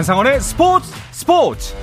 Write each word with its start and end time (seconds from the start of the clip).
한상원의 0.00 0.40
스포츠 0.40 0.90
스포츠 1.10 1.74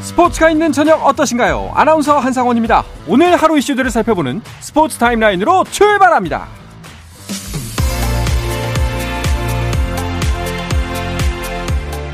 스포츠가 0.00 0.48
있는 0.48 0.72
저녁 0.72 1.04
어떠신가요? 1.06 1.72
아나운서 1.74 2.18
한상원입니다. 2.18 2.84
오늘 3.06 3.36
하루 3.36 3.58
이슈들을 3.58 3.90
살펴보는 3.90 4.40
스포츠 4.60 4.96
타임라인으로 4.96 5.64
출발합니다. 5.64 6.48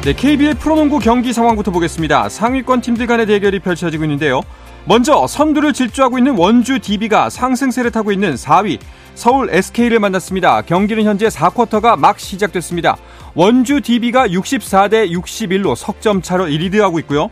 네, 0.02 0.14
KBL 0.14 0.55
프로농구 0.55 0.98
경기 0.98 1.33
상황부터 1.33 1.70
보겠습니다. 1.70 2.28
상위권 2.28 2.80
팀들 2.80 3.06
간의 3.06 3.27
대결이 3.27 3.61
펼쳐지고 3.61 4.02
있는데요. 4.02 4.42
먼저 4.84 5.28
선두를 5.28 5.75
질주하고 5.75 6.19
있는 6.19 6.36
원주 6.36 6.80
DB가 6.80 7.30
상승세를 7.30 7.92
타고 7.92 8.11
있는 8.11 8.34
4위 8.34 8.80
서울 9.18 9.48
SK를 9.50 9.98
만났습니다. 9.98 10.62
경기는 10.62 11.02
현재 11.02 11.27
4쿼터가 11.27 11.98
막 11.98 12.20
시작됐습니다. 12.20 12.96
원주 13.34 13.80
DB가 13.80 14.28
64대 14.28 15.10
61로 15.10 15.74
석점 15.74 16.22
차로 16.22 16.46
리드하고 16.46 17.00
있고요. 17.00 17.28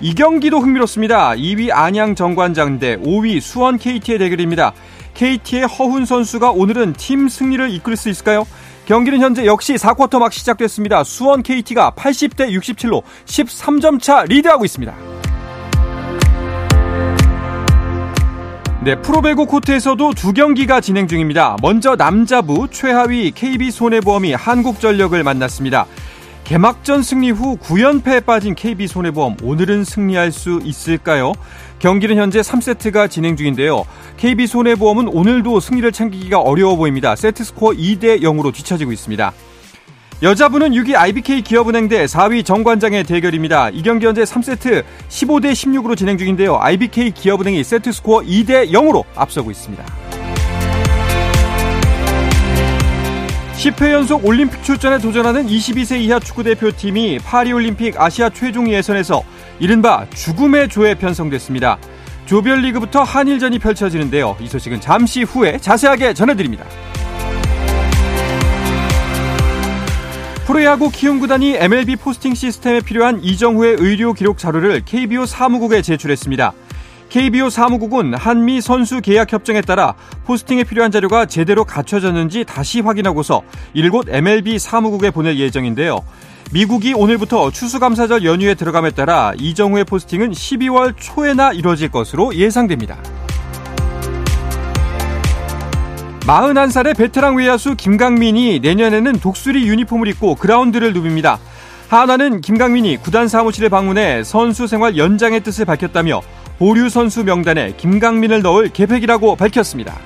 이 0.00 0.16
경기도 0.16 0.58
흥미롭습니다. 0.58 1.34
2위 1.34 1.70
안양 1.70 2.16
정관장 2.16 2.80
대 2.80 2.96
5위 2.96 3.40
수원 3.40 3.78
KT의 3.78 4.18
대결입니다. 4.18 4.72
KT의 5.14 5.68
허훈 5.68 6.06
선수가 6.06 6.50
오늘은 6.50 6.94
팀 6.94 7.28
승리를 7.28 7.70
이끌 7.70 7.96
수 7.96 8.08
있을까요? 8.08 8.44
경기는 8.86 9.20
현재 9.20 9.46
역시 9.46 9.74
4쿼터 9.74 10.18
막 10.18 10.32
시작됐습니다. 10.32 11.04
수원 11.04 11.44
KT가 11.44 11.92
80대 11.92 12.50
67로 12.50 13.04
13점 13.26 14.02
차 14.02 14.24
리드하고 14.24 14.64
있습니다. 14.64 14.92
네, 18.84 18.96
프로배구 18.96 19.46
코트에서도 19.46 20.12
두 20.14 20.32
경기가 20.32 20.80
진행 20.80 21.06
중입니다. 21.06 21.56
먼저 21.62 21.94
남자부 21.94 22.66
최하위 22.68 23.30
KB손해보험이 23.30 24.32
한국전력을 24.32 25.22
만났습니다. 25.22 25.86
개막전 26.42 27.04
승리 27.04 27.30
후 27.30 27.56
9연패에 27.58 28.26
빠진 28.26 28.56
KB손해보험 28.56 29.36
오늘은 29.44 29.84
승리할 29.84 30.32
수 30.32 30.58
있을까요? 30.64 31.32
경기는 31.78 32.16
현재 32.16 32.40
3세트가 32.40 33.08
진행 33.08 33.36
중인데요. 33.36 33.84
KB손해보험은 34.16 35.06
오늘도 35.06 35.60
승리를 35.60 35.92
챙기기가 35.92 36.40
어려워 36.40 36.74
보입니다. 36.74 37.14
세트 37.14 37.44
스코어 37.44 37.74
2대 37.74 38.20
0으로 38.20 38.52
뒤처지고 38.52 38.90
있습니다. 38.90 39.32
여자부는 40.22 40.70
6위 40.70 40.94
IBK 40.94 41.42
기업은행 41.42 41.88
대 41.88 42.04
4위 42.04 42.44
정관장의 42.44 43.02
대결입니다. 43.02 43.70
이 43.70 43.82
경기 43.82 44.06
현재 44.06 44.22
3세트 44.22 44.84
15대 45.08 45.50
16으로 45.50 45.96
진행 45.96 46.16
중인데요. 46.16 46.58
IBK 46.60 47.10
기업은행이 47.10 47.64
세트 47.64 47.90
스코어 47.90 48.20
2대 48.20 48.70
0으로 48.70 49.02
앞서고 49.16 49.50
있습니다. 49.50 49.84
10회 53.56 53.90
연속 53.90 54.24
올림픽 54.24 54.62
출전에 54.62 54.98
도전하는 54.98 55.48
22세 55.48 56.00
이하 56.00 56.20
축구대표팀이 56.20 57.18
파리올림픽 57.18 58.00
아시아 58.00 58.30
최종 58.30 58.70
예선에서 58.70 59.24
이른바 59.58 60.06
죽음의 60.14 60.68
조에 60.68 60.94
편성됐습니다. 60.94 61.78
조별리그부터 62.26 63.02
한일전이 63.02 63.58
펼쳐지는데요. 63.58 64.36
이 64.40 64.46
소식은 64.46 64.80
잠시 64.80 65.24
후에 65.24 65.58
자세하게 65.58 66.14
전해드립니다. 66.14 66.64
프로야구 70.46 70.90
키움구단이 70.90 71.54
MLB 71.54 71.96
포스팅 71.96 72.34
시스템에 72.34 72.80
필요한 72.80 73.22
이정후의 73.22 73.76
의료 73.78 74.12
기록 74.12 74.38
자료를 74.38 74.82
KBO 74.84 75.24
사무국에 75.24 75.82
제출했습니다. 75.82 76.52
KBO 77.10 77.48
사무국은 77.48 78.14
한미 78.14 78.60
선수 78.60 79.00
계약 79.00 79.32
협정에 79.32 79.60
따라 79.60 79.94
포스팅에 80.24 80.64
필요한 80.64 80.90
자료가 80.90 81.26
제대로 81.26 81.64
갖춰졌는지 81.64 82.44
다시 82.44 82.80
확인하고서 82.80 83.42
일곧 83.74 84.08
MLB 84.08 84.58
사무국에 84.58 85.12
보낼 85.12 85.38
예정인데요. 85.38 86.00
미국이 86.52 86.92
오늘부터 86.92 87.52
추수감사절 87.52 88.24
연휴에 88.24 88.54
들어감에 88.54 88.90
따라 88.90 89.32
이정후의 89.38 89.84
포스팅은 89.84 90.32
12월 90.32 90.94
초에나 90.98 91.52
이뤄질 91.52 91.90
것으로 91.92 92.34
예상됩니다. 92.34 92.98
41살의 96.26 96.96
베테랑 96.96 97.36
외야수 97.36 97.74
김강민이 97.74 98.60
내년에는 98.60 99.14
독수리 99.14 99.66
유니폼을 99.66 100.06
입고 100.08 100.36
그라운드를 100.36 100.92
누빕니다. 100.94 101.38
하나는 101.88 102.40
김강민이 102.40 102.98
구단 102.98 103.28
사무실에 103.28 103.68
방문해 103.68 104.22
선수 104.24 104.66
생활 104.66 104.96
연장의 104.96 105.42
뜻을 105.42 105.64
밝혔다며 105.64 106.22
보류 106.58 106.88
선수 106.88 107.24
명단에 107.24 107.74
김강민을 107.76 108.40
넣을 108.42 108.68
계획이라고 108.68 109.34
밝혔습니다. 109.36 109.98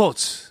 스포츠 0.00 0.48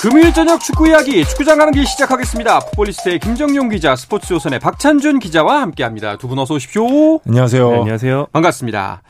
금요일 0.00 0.34
저녁 0.34 0.60
축구 0.60 0.88
이야기 0.88 1.24
축구장 1.24 1.56
가는 1.56 1.72
길 1.72 1.86
시작하겠습니다. 1.86 2.58
풋볼리스트의 2.58 3.20
김정용 3.20 3.68
기자, 3.68 3.94
스포츠조선의 3.94 4.58
박찬준 4.58 5.20
기자와 5.20 5.60
함께합니다. 5.60 6.16
두 6.16 6.26
분 6.26 6.40
어서 6.40 6.54
오십시오. 6.54 7.20
안녕하세요. 7.28 7.70
네, 7.70 7.78
안녕하세요. 7.78 8.26
반갑습니다. 8.32 9.02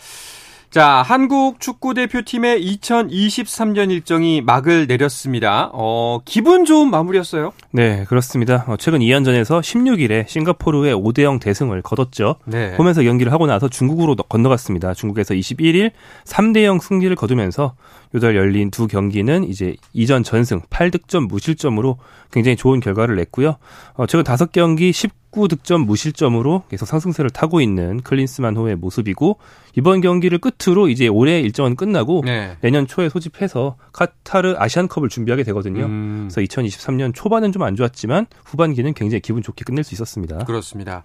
자, 0.72 1.02
한국 1.02 1.60
축구 1.60 1.92
대표팀의 1.92 2.64
2023년 2.64 3.90
일정이 3.90 4.40
막을 4.40 4.86
내렸습니다. 4.86 5.68
어, 5.74 6.20
기분 6.24 6.64
좋은 6.64 6.90
마무리였어요? 6.90 7.52
네, 7.72 8.04
그렇습니다. 8.04 8.64
어, 8.66 8.76
최근 8.78 9.00
2연전에서 9.00 9.60
16일에 9.60 10.26
싱가포르의 10.26 10.94
5대0 10.94 11.42
대승을 11.42 11.82
거뒀죠. 11.82 12.36
네. 12.46 12.74
홈에서 12.76 13.02
경기를 13.02 13.34
하고 13.34 13.46
나서 13.46 13.68
중국으로 13.68 14.16
건너갔습니다. 14.16 14.94
중국에서 14.94 15.34
21일 15.34 15.90
3대0 16.24 16.80
승리를 16.80 17.14
거두면서 17.16 17.74
요달 18.14 18.36
열린 18.36 18.70
두 18.70 18.86
경기는 18.86 19.44
이제 19.44 19.74
이전 19.92 20.22
전승 20.22 20.60
8득점 20.62 21.28
무실점으로 21.28 21.98
굉장히 22.30 22.56
좋은 22.56 22.80
결과를 22.80 23.16
냈고요. 23.16 23.56
어, 23.94 24.06
최근 24.06 24.24
5경기 24.24 24.90
19득점 24.90 25.84
무실점으로 25.86 26.64
계속 26.68 26.86
상승세를 26.86 27.30
타고 27.30 27.60
있는 27.60 28.00
클린스만 28.02 28.56
호의 28.56 28.76
모습이고 28.76 29.38
이번 29.76 30.02
경기를 30.02 30.38
끝으로 30.38 30.88
이제 30.88 31.08
올해 31.08 31.40
일정은 31.40 31.76
끝나고 31.76 32.22
네. 32.24 32.56
내년 32.60 32.86
초에 32.86 33.08
소집해서 33.08 33.76
카타르 33.92 34.56
아시안컵을 34.58 35.08
준비하게 35.08 35.44
되거든요. 35.44 35.86
음, 35.86 36.28
그래서 36.30 36.42
2023년 36.42 37.14
초반은 37.14 37.50
좀 37.52 37.62
안 37.62 37.76
좋았지만 37.76 38.26
후반기는 38.44 38.92
굉장히 38.92 39.20
기분 39.20 39.40
좋게 39.40 39.64
끝낼 39.64 39.84
수 39.84 39.94
있었습니다. 39.94 40.38
그렇습니다. 40.38 41.04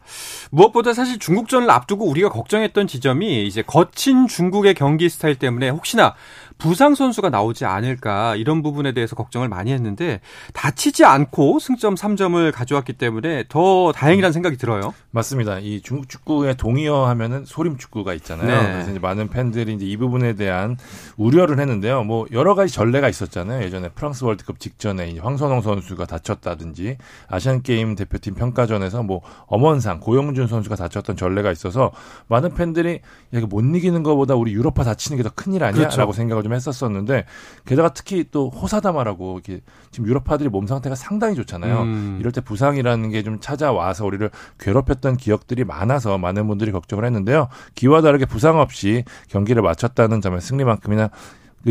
무엇보다 0.50 0.94
사실 0.94 1.19
중국전을 1.19 1.69
앞두고 1.69 2.06
우리가 2.06 2.30
걱정했던 2.30 2.88
지점이 2.88 3.45
이제 3.45 3.62
거친 3.62 4.27
중국의 4.27 4.74
경기 4.74 5.07
스타일 5.07 5.36
때문에 5.36 5.69
혹시나 5.69 6.15
부상 6.57 6.95
선수가 6.95 7.30
나오지 7.30 7.65
않을까 7.65 8.36
이런 8.36 8.63
부분에 8.63 8.94
대해서 8.94 9.15
걱정을 9.15 9.48
많이 9.48 9.71
했는데 9.71 10.19
다치지 10.54 11.06
않고 11.06 11.59
승점 11.59 11.94
3점을 11.95 12.51
가져왔기 12.51 12.94
때문에 12.94 13.44
더 13.50 13.92
다행이라는 13.92 14.33
생각이 14.33 14.57
들어요. 14.57 14.94
맞습니다. 15.12 15.59
이 15.59 15.81
중국 15.81 16.09
축구의 16.09 16.57
동의어 16.57 17.06
하면은 17.07 17.45
소림 17.45 17.77
축구가 17.77 18.13
있잖아요. 18.15 18.48
네. 18.48 18.71
그래서 18.74 18.89
이제 18.92 19.00
많은 19.00 19.30
팬들이 19.30 19.74
이제 19.74 19.86
이 19.86 19.98
부분에 19.98 20.33
대한 20.33 20.77
우려를 21.18 21.59
했는데요. 21.59 22.04
뭐 22.04 22.25
여러 22.31 22.56
가지 22.56 22.74
전례가 22.74 23.07
있었잖아요. 23.09 23.63
예전에 23.63 23.89
프랑스 23.89 24.24
월드컵 24.24 24.59
직전에 24.59 25.18
황선홍 25.19 25.62
선수가 25.62 26.06
다쳤다든지 26.06 26.98
아시안 27.27 27.62
게임 27.62 27.95
대표팀 27.95 28.33
평가전에서 28.33 29.04
뭐 29.04 29.21
엄원상 29.45 30.00
고영준 30.00 30.48
선수가 30.48 30.75
다쳤던 30.75 31.15
전례가 31.15 31.51
있어서 31.51 31.92
많은 32.27 32.56
팬들이 32.56 32.94
야, 33.33 33.38
이거 33.38 33.45
못 33.45 33.62
이기는 33.68 34.01
것보다 34.04 34.33
우리 34.36 34.54
유럽파 34.54 34.83
다치는 34.83 35.18
게 35.18 35.27
더 35.27 35.31
큰일 35.36 35.63
아니야라고 35.63 35.92
그렇죠. 35.95 36.12
생각을 36.13 36.46
좀 36.47 36.53
했었었는데 36.55 37.25
게다가 37.65 37.89
특히 37.94 38.25
또 38.31 38.49
호사다마라고 38.49 39.33
이렇게 39.45 39.61
지금 39.91 40.07
유럽파들이 40.09 40.49
몸 40.49 40.65
상태가 40.65 40.95
상당히 40.95 41.35
좋잖아요. 41.35 41.81
음. 41.81 42.17
이럴 42.19 42.31
때 42.31 42.41
부상이라는 42.41 43.11
게 43.11 43.27
좀 43.27 43.39
찾아와서 43.41 44.05
우리를 44.05 44.29
괴롭혔던 44.57 45.17
기억들이 45.17 45.65
많아서 45.65 46.17
많은 46.17 46.47
분들이 46.47 46.71
걱정을 46.71 47.03
했는데요. 47.03 47.49
기와 47.75 48.01
다르게 48.01 48.25
부상 48.25 48.57
없이 48.59 49.03
경기를 49.27 49.61
마쳤다는 49.61 50.21
점에 50.21 50.39
승리만큼이나 50.39 51.09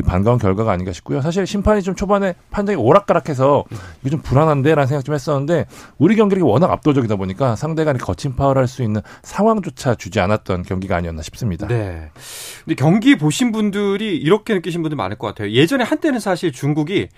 반가운 0.03 0.39
결과가 0.39 0.73
아닌가 0.73 0.93
싶고요. 0.93 1.21
사실 1.21 1.47
심판이 1.47 1.83
좀 1.83 1.95
초반에 1.95 2.35
판정이 2.51 2.77
오락가락해서 2.77 3.65
이게 4.01 4.11
좀 4.11 4.21
불안한데라는 4.21 4.87
생각 4.87 5.05
좀 5.05 5.15
했었는데 5.15 5.67
우리 5.99 6.15
경기력이 6.17 6.49
워낙 6.49 6.71
압도적이다 6.71 7.17
보니까 7.17 7.57
상대가 7.57 7.93
거친 7.95 8.37
파울할 8.37 8.67
수 8.67 8.83
있는 8.83 9.01
상황조차 9.23 9.95
주지 9.95 10.21
않았던 10.21 10.63
경기가 10.63 10.97
아니었나 10.97 11.23
싶습니다. 11.23 11.67
네. 11.67 12.11
근데 12.65 12.75
경기 12.75 13.17
보신 13.17 13.53
분들이 13.53 14.17
이렇게 14.17 14.55
느끼신 14.55 14.83
분들 14.83 14.97
많을 14.97 15.17
것 15.17 15.29
같아요. 15.29 15.51
예전에 15.53 15.85
한때는 15.85 16.21
사실 16.21 16.53
중국이 16.53 17.09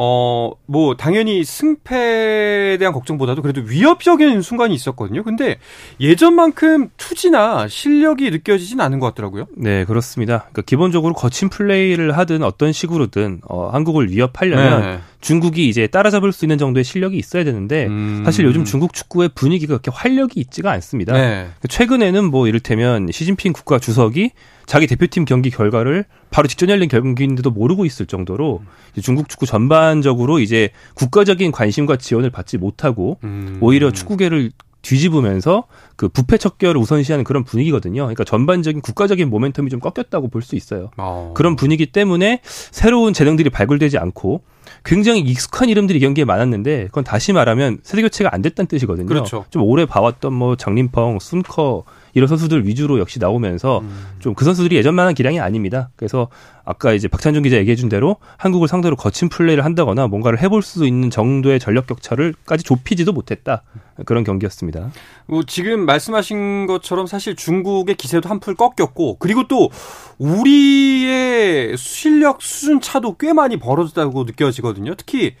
어, 0.00 0.52
뭐, 0.66 0.96
당연히 0.96 1.42
승패에 1.42 2.76
대한 2.78 2.94
걱정보다도 2.94 3.42
그래도 3.42 3.62
위협적인 3.62 4.42
순간이 4.42 4.72
있었거든요. 4.72 5.24
근데 5.24 5.58
예전만큼 5.98 6.90
투지나 6.96 7.66
실력이 7.66 8.30
느껴지진 8.30 8.80
않은 8.80 9.00
것 9.00 9.06
같더라고요. 9.08 9.46
네, 9.56 9.84
그렇습니다. 9.84 10.42
그러니까 10.52 10.62
기본적으로 10.62 11.14
거친 11.14 11.48
플레이를 11.48 12.16
하든 12.16 12.44
어떤 12.44 12.70
식으로든 12.70 13.40
어, 13.48 13.70
한국을 13.70 14.08
위협하려면 14.12 14.82
네. 14.82 14.98
중국이 15.20 15.68
이제 15.68 15.86
따라잡을 15.86 16.32
수 16.32 16.44
있는 16.44 16.58
정도의 16.58 16.84
실력이 16.84 17.16
있어야 17.16 17.44
되는데 17.44 17.86
음. 17.86 18.22
사실 18.24 18.44
요즘 18.44 18.64
중국 18.64 18.92
축구의 18.92 19.30
분위기가 19.34 19.78
그렇게 19.78 19.90
활력이 19.92 20.38
있지가 20.40 20.70
않습니다. 20.72 21.12
네. 21.14 21.48
최근에는 21.68 22.24
뭐 22.24 22.46
이를테면 22.46 23.08
시진핑 23.10 23.52
국가 23.52 23.78
주석이 23.78 24.30
자기 24.66 24.86
대표팀 24.86 25.24
경기 25.24 25.50
결과를 25.50 26.04
바로 26.30 26.46
직전 26.46 26.68
열린 26.68 26.88
경기인데도 26.88 27.50
모르고 27.50 27.84
있을 27.84 28.06
정도로 28.06 28.62
중국 29.02 29.28
축구 29.28 29.46
전반적으로 29.46 30.38
이제 30.38 30.70
국가적인 30.94 31.52
관심과 31.52 31.96
지원을 31.96 32.30
받지 32.30 32.58
못하고 32.58 33.18
음. 33.24 33.58
오히려 33.60 33.90
축구계를 33.90 34.52
뒤집으면서 34.82 35.64
그 35.96 36.08
부패 36.08 36.38
척결을 36.38 36.80
우선시하는 36.80 37.24
그런 37.24 37.44
분위기거든요. 37.44 38.02
그러니까 38.02 38.24
전반적인 38.24 38.80
국가적인 38.80 39.30
모멘텀이 39.30 39.70
좀 39.70 39.80
꺾였다고 39.80 40.28
볼 40.28 40.42
수 40.42 40.56
있어요. 40.56 40.90
어. 40.96 41.32
그런 41.34 41.56
분위기 41.56 41.86
때문에 41.86 42.40
새로운 42.44 43.12
재능들이 43.12 43.50
발굴되지 43.50 43.98
않고 43.98 44.42
굉장히 44.84 45.20
익숙한 45.20 45.68
이름들이 45.68 45.98
경기에 46.00 46.24
많았는데 46.24 46.86
그건 46.86 47.04
다시 47.04 47.32
말하면 47.32 47.78
세대 47.82 48.02
교체가 48.02 48.30
안 48.32 48.40
됐다는 48.42 48.68
뜻이거든요. 48.68 49.06
그렇죠. 49.06 49.44
좀 49.50 49.62
오래 49.62 49.84
봐왔던 49.84 50.32
뭐 50.32 50.56
장림펑, 50.56 51.18
순커 51.20 51.84
이런 52.14 52.28
선수들 52.28 52.66
위주로 52.66 52.98
역시 52.98 53.18
나오면서 53.18 53.80
음. 53.80 54.06
좀그 54.18 54.44
선수들이 54.44 54.76
예전만한 54.76 55.14
기량이 55.14 55.40
아닙니다. 55.40 55.90
그래서 55.96 56.28
아까 56.64 56.92
이제 56.92 57.08
박찬준 57.08 57.42
기자 57.42 57.56
얘기해준 57.56 57.88
대로 57.88 58.16
한국을 58.36 58.68
상대로 58.68 58.96
거친 58.96 59.28
플레이를 59.28 59.64
한다거나 59.64 60.06
뭔가를 60.06 60.40
해볼 60.42 60.62
수 60.62 60.86
있는 60.86 61.10
정도의 61.10 61.60
전력 61.60 61.86
격차를까지 61.86 62.64
좁히지도 62.64 63.12
못했다 63.12 63.62
그런 64.04 64.24
경기였습니다. 64.24 64.90
뭐 65.26 65.42
지금 65.46 65.86
말씀하신 65.86 66.66
것처럼 66.66 67.06
사실 67.06 67.36
중국의 67.36 67.94
기세도 67.94 68.28
한풀 68.28 68.54
꺾였고 68.54 69.16
그리고 69.18 69.48
또 69.48 69.70
우리의 70.18 71.76
실력 71.76 72.42
수준 72.42 72.80
차도 72.80 73.16
꽤 73.16 73.32
많이 73.32 73.58
벌어졌다고 73.58 74.24
느껴지거든요. 74.24 74.94
특히 74.94 75.36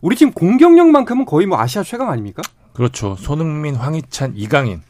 우리 0.00 0.14
팀 0.14 0.30
공격력만큼은 0.32 1.24
거의 1.24 1.46
뭐 1.46 1.58
아시아 1.58 1.82
최강 1.82 2.10
아닙니까? 2.10 2.42
그렇죠. 2.76 3.16
손흥민, 3.18 3.74
황희찬, 3.74 4.34
이강인. 4.36 4.82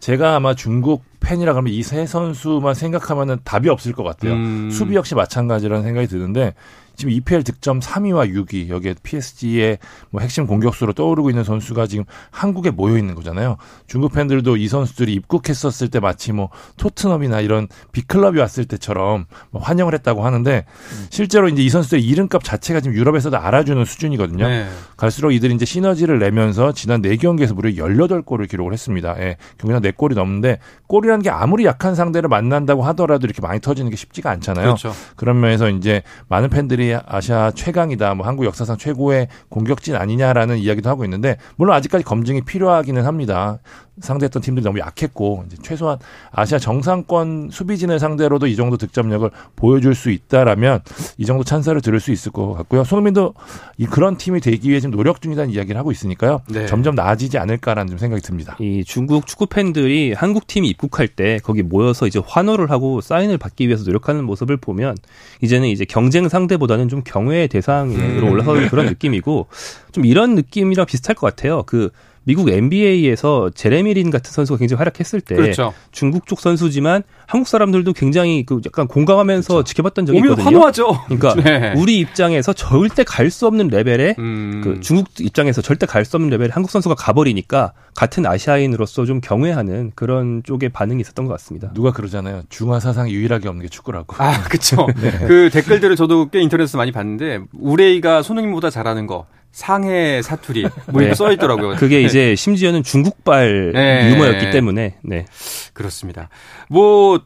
제가 0.00 0.36
아마 0.36 0.54
중국 0.54 1.02
팬이라 1.20 1.52
그러면 1.52 1.72
이 1.72 1.82
세 1.82 2.06
선수만 2.06 2.74
생각하면은 2.74 3.38
답이 3.44 3.68
없을 3.68 3.92
것 3.92 4.04
같아요. 4.04 4.34
음. 4.34 4.70
수비 4.70 4.94
역시 4.94 5.14
마찬가지라는 5.16 5.82
생각이 5.82 6.06
드는데 6.06 6.54
지금 6.96 7.12
EPL 7.12 7.44
득점 7.44 7.80
3위와 7.80 8.32
6위 8.32 8.68
여기에 8.68 8.94
PSG의 9.02 9.78
뭐 10.10 10.20
핵심 10.20 10.46
공격수로 10.46 10.92
떠오르고 10.92 11.30
있는 11.30 11.44
선수가 11.44 11.86
지금 11.86 12.04
한국에 12.30 12.70
모여 12.70 12.98
있는 12.98 13.14
거잖아요. 13.14 13.56
중국 13.86 14.12
팬들도 14.12 14.56
이 14.56 14.68
선수들이 14.68 15.12
입국했었을 15.14 15.88
때 15.88 16.00
마치 16.00 16.32
뭐 16.32 16.50
토트넘이나 16.76 17.40
이런 17.40 17.68
빅클럽이 17.92 18.38
왔을 18.38 18.64
때처럼 18.64 19.26
뭐 19.50 19.62
환영을 19.62 19.94
했다고 19.94 20.24
하는데 20.24 20.64
실제로 21.10 21.48
이제 21.48 21.62
이 21.62 21.68
선수들의 21.68 22.04
이름값 22.04 22.44
자체가 22.44 22.80
지금 22.80 22.96
유럽에서도 22.96 23.36
알아주는 23.36 23.84
수준이거든요. 23.84 24.46
네. 24.46 24.68
갈수록 24.96 25.32
이들이 25.32 25.54
이제 25.54 25.64
시너지를 25.64 26.18
내면서 26.18 26.72
지난 26.72 27.02
4경기에서 27.02 27.54
무려 27.54 27.70
18골을 27.70 28.48
기록을 28.48 28.72
했습니다. 28.72 29.16
예. 29.18 29.36
경기당 29.58 29.82
4골이 29.82 30.14
넘는데 30.14 30.58
골이라는 30.86 31.22
게 31.22 31.30
아무리 31.30 31.64
약한 31.64 31.94
상대를 31.94 32.28
만난다고 32.28 32.82
하더라도 32.84 33.26
이렇게 33.26 33.40
많이 33.40 33.60
터지는 33.60 33.90
게 33.90 33.96
쉽지가 33.96 34.30
않잖아요. 34.30 34.66
그렇죠. 34.66 34.92
그런 35.16 35.40
면에서 35.40 35.68
이제 35.68 36.02
많은 36.28 36.50
팬들이 36.50 36.81
아시아 37.06 37.50
최강이다, 37.52 38.14
뭐 38.14 38.26
한국 38.26 38.44
역사상 38.44 38.76
최고의 38.76 39.28
공격진 39.48 39.94
아니냐라는 39.94 40.58
이야기도 40.58 40.90
하고 40.90 41.04
있는데 41.04 41.36
물론 41.56 41.76
아직까지 41.76 42.04
검증이 42.04 42.42
필요하기는 42.42 43.04
합니다. 43.04 43.58
상대했던 44.00 44.40
팀들이 44.42 44.64
너무 44.64 44.78
약했고 44.78 45.44
이제 45.46 45.56
최소한 45.62 45.98
아시아 46.30 46.58
정상권 46.58 47.50
수비진을 47.52 47.98
상대로도 47.98 48.46
이 48.46 48.56
정도 48.56 48.78
득점력을 48.78 49.30
보여줄 49.54 49.94
수 49.94 50.10
있다라면 50.10 50.80
이 51.18 51.26
정도 51.26 51.44
찬사를 51.44 51.78
들을 51.82 52.00
수 52.00 52.10
있을 52.10 52.32
것 52.32 52.54
같고요. 52.54 52.84
손흥민도 52.84 53.34
이 53.76 53.86
그런 53.86 54.16
팀이 54.16 54.40
되기 54.40 54.70
위해 54.70 54.80
지금 54.80 54.96
노력 54.96 55.20
중이라는 55.20 55.52
이야기를 55.52 55.78
하고 55.78 55.92
있으니까요. 55.92 56.40
네. 56.48 56.66
점점 56.66 56.94
나아지지 56.94 57.36
않을까라는 57.36 57.90
좀 57.90 57.98
생각이 57.98 58.22
듭니다. 58.22 58.56
이 58.60 58.82
중국 58.84 59.26
축구 59.26 59.46
팬들이 59.46 60.14
한국 60.14 60.46
팀이 60.46 60.68
입국할 60.68 61.06
때 61.08 61.38
거기 61.42 61.62
모여서 61.62 62.06
이제 62.06 62.18
환호를 62.24 62.70
하고 62.70 63.02
사인을 63.02 63.36
받기 63.36 63.66
위해서 63.66 63.84
노력하는 63.84 64.24
모습을 64.24 64.56
보면 64.56 64.96
이제는 65.42 65.68
이제 65.68 65.84
경쟁 65.84 66.30
상대보다는 66.30 66.88
좀 66.88 67.02
경외의 67.04 67.48
대상으로 67.48 68.26
음. 68.26 68.32
올라서는 68.32 68.68
그런 68.68 68.86
느낌이고 68.86 69.48
좀 69.92 70.06
이런 70.06 70.34
느낌이랑 70.34 70.86
비슷할 70.86 71.14
것 71.14 71.26
같아요. 71.26 71.62
그 71.66 71.90
미국 72.24 72.48
NBA에서 72.50 73.50
제레미 73.54 73.94
린 73.94 74.10
같은 74.10 74.30
선수가 74.30 74.58
굉장히 74.58 74.78
활약했을 74.78 75.20
때 75.20 75.34
그렇죠. 75.34 75.74
중국 75.90 76.26
쪽 76.26 76.40
선수지만 76.40 77.02
한국 77.26 77.48
사람들도 77.48 77.92
굉장히 77.94 78.44
그 78.44 78.60
약간 78.66 78.86
공감하면서 78.86 79.64
지켜봤던 79.64 80.06
적이 80.06 80.18
있거든요. 80.18 80.44
환호하죠. 80.44 81.04
그러니까 81.08 81.34
네. 81.42 81.74
우리 81.76 81.98
입장에서 81.98 82.52
절대 82.52 83.02
갈 83.04 83.32
수 83.32 83.46
없는 83.46 83.68
레벨에 83.68 84.14
음. 84.18 84.60
그 84.62 84.80
중국 84.80 85.08
입장에서 85.20 85.62
절대 85.62 85.86
갈 85.86 86.04
수 86.04 86.16
없는 86.16 86.28
레벨에 86.30 86.50
한국 86.52 86.70
선수가 86.70 86.94
가버리니까 86.96 87.72
같은 87.94 88.26
아시아인으로서 88.26 89.04
좀 89.06 89.20
경외하는 89.20 89.92
그런 89.94 90.42
쪽의 90.44 90.68
반응이 90.68 91.00
있었던 91.00 91.26
것 91.26 91.32
같습니다. 91.32 91.72
누가 91.72 91.92
그러잖아요. 91.92 92.42
중화 92.50 92.78
사상 92.80 93.08
유일하게 93.08 93.48
없는 93.48 93.62
게 93.62 93.68
축구라고. 93.68 94.16
아, 94.18 94.42
그쵸. 94.44 94.86
네. 95.00 95.10
그 95.26 95.48
댓글들을 95.52 95.96
저도 95.96 96.28
꽤 96.30 96.40
인터넷에서 96.40 96.76
많이 96.78 96.92
봤는데, 96.92 97.40
우레이가 97.52 98.22
손흥민보다 98.22 98.68
잘하는 98.70 99.06
거, 99.06 99.26
상해 99.52 100.22
사투리, 100.22 100.62
뭐 100.90 101.02
이렇게 101.02 101.08
네. 101.10 101.14
써 101.14 101.30
있더라고요. 101.32 101.76
그게 101.76 102.02
이제 102.02 102.34
심지어는 102.34 102.82
중국발 102.82 103.72
네. 103.74 104.10
유머였기 104.10 104.50
때문에 104.50 104.96
네. 105.02 105.26
그렇습니다. 105.74 106.28
뭐, 106.68 107.20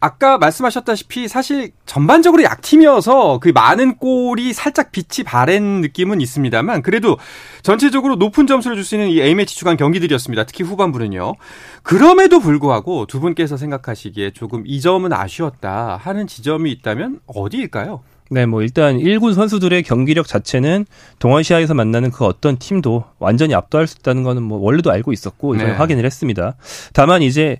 아까 0.00 0.38
말씀하셨다시피 0.38 1.26
사실 1.26 1.72
전반적으로 1.84 2.44
약팀이어서 2.44 3.40
그 3.40 3.48
많은 3.48 3.96
골이 3.96 4.52
살짝 4.52 4.92
빛이 4.92 5.24
바랜 5.26 5.80
느낌은 5.80 6.20
있습니다만 6.20 6.82
그래도 6.82 7.18
전체적으로 7.62 8.14
높은 8.14 8.46
점수를 8.46 8.76
줄 8.76 8.84
수 8.84 8.94
있는 8.94 9.08
이 9.10 9.20
A매치 9.20 9.56
주간 9.56 9.76
경기들이었습니다. 9.76 10.44
특히 10.44 10.62
후반부는요. 10.62 11.34
그럼에도 11.82 12.38
불구하고 12.38 13.06
두 13.06 13.18
분께서 13.18 13.56
생각하시기에 13.56 14.30
조금 14.30 14.62
이 14.66 14.80
점은 14.80 15.12
아쉬웠다 15.12 15.98
하는 16.00 16.28
지점이 16.28 16.70
있다면 16.70 17.18
어디일까요? 17.26 18.00
네, 18.30 18.44
뭐 18.46 18.62
일단 18.62 18.98
1군 18.98 19.34
선수들의 19.34 19.82
경기력 19.84 20.26
자체는 20.26 20.84
동아시아에서 21.18 21.74
만나는 21.74 22.10
그 22.10 22.24
어떤 22.26 22.58
팀도 22.58 23.04
완전히 23.18 23.54
압도할 23.54 23.86
수 23.86 23.96
있다는 24.00 24.22
거는 24.22 24.42
뭐 24.42 24.58
원래도 24.58 24.90
알고 24.90 25.12
있었고 25.12 25.54
이번에 25.54 25.70
네. 25.70 25.76
확인을 25.76 26.04
했습니다. 26.04 26.56
다만 26.92 27.22
이제 27.22 27.56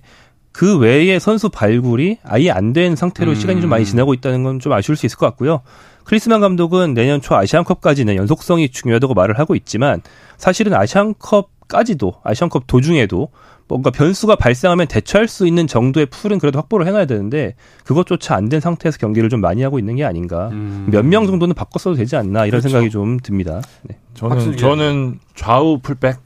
그 0.51 0.77
외의 0.77 1.19
선수 1.19 1.49
발굴이 1.49 2.17
아예 2.23 2.51
안 2.51 2.73
된 2.73 2.95
상태로 2.95 3.31
음. 3.31 3.35
시간이 3.35 3.61
좀 3.61 3.69
많이 3.69 3.85
지나고 3.85 4.13
있다는 4.13 4.43
건 4.43 4.59
좀 4.59 4.73
아쉬울 4.73 4.95
수 4.95 5.05
있을 5.05 5.17
것 5.17 5.25
같고요. 5.27 5.61
크리스만 6.03 6.41
감독은 6.41 6.93
내년 6.93 7.21
초 7.21 7.35
아시안컵까지는 7.35 8.15
연속성이 8.15 8.69
중요하다고 8.69 9.13
말을 9.13 9.37
하고 9.39 9.55
있지만 9.55 10.01
사실은 10.37 10.73
아시안컵까지도 10.73 12.13
아시안컵 12.23 12.67
도중에도 12.67 13.29
뭔가 13.69 13.91
변수가 13.91 14.35
발생하면 14.35 14.87
대처할 14.87 15.27
수 15.29 15.47
있는 15.47 15.67
정도의 15.67 16.07
풀은 16.07 16.39
그래도 16.39 16.57
확보를 16.59 16.87
해놔야 16.87 17.05
되는데 17.05 17.55
그것조차 17.85 18.35
안 18.35 18.49
된 18.49 18.59
상태에서 18.59 18.97
경기를 18.97 19.29
좀 19.29 19.41
많이 19.41 19.61
하고 19.61 19.77
있는 19.77 19.95
게 19.95 20.03
아닌가. 20.03 20.49
음. 20.51 20.87
몇명 20.91 21.27
정도는 21.27 21.53
바꿨어도 21.53 21.95
되지 21.95 22.15
않나 22.15 22.47
이런 22.47 22.59
그렇죠. 22.61 22.69
생각이 22.69 22.89
좀 22.89 23.19
듭니다. 23.19 23.61
네. 23.83 23.95
저는 24.15 24.57
저는 24.57 25.19
좌우 25.35 25.77
풀백 25.83 26.17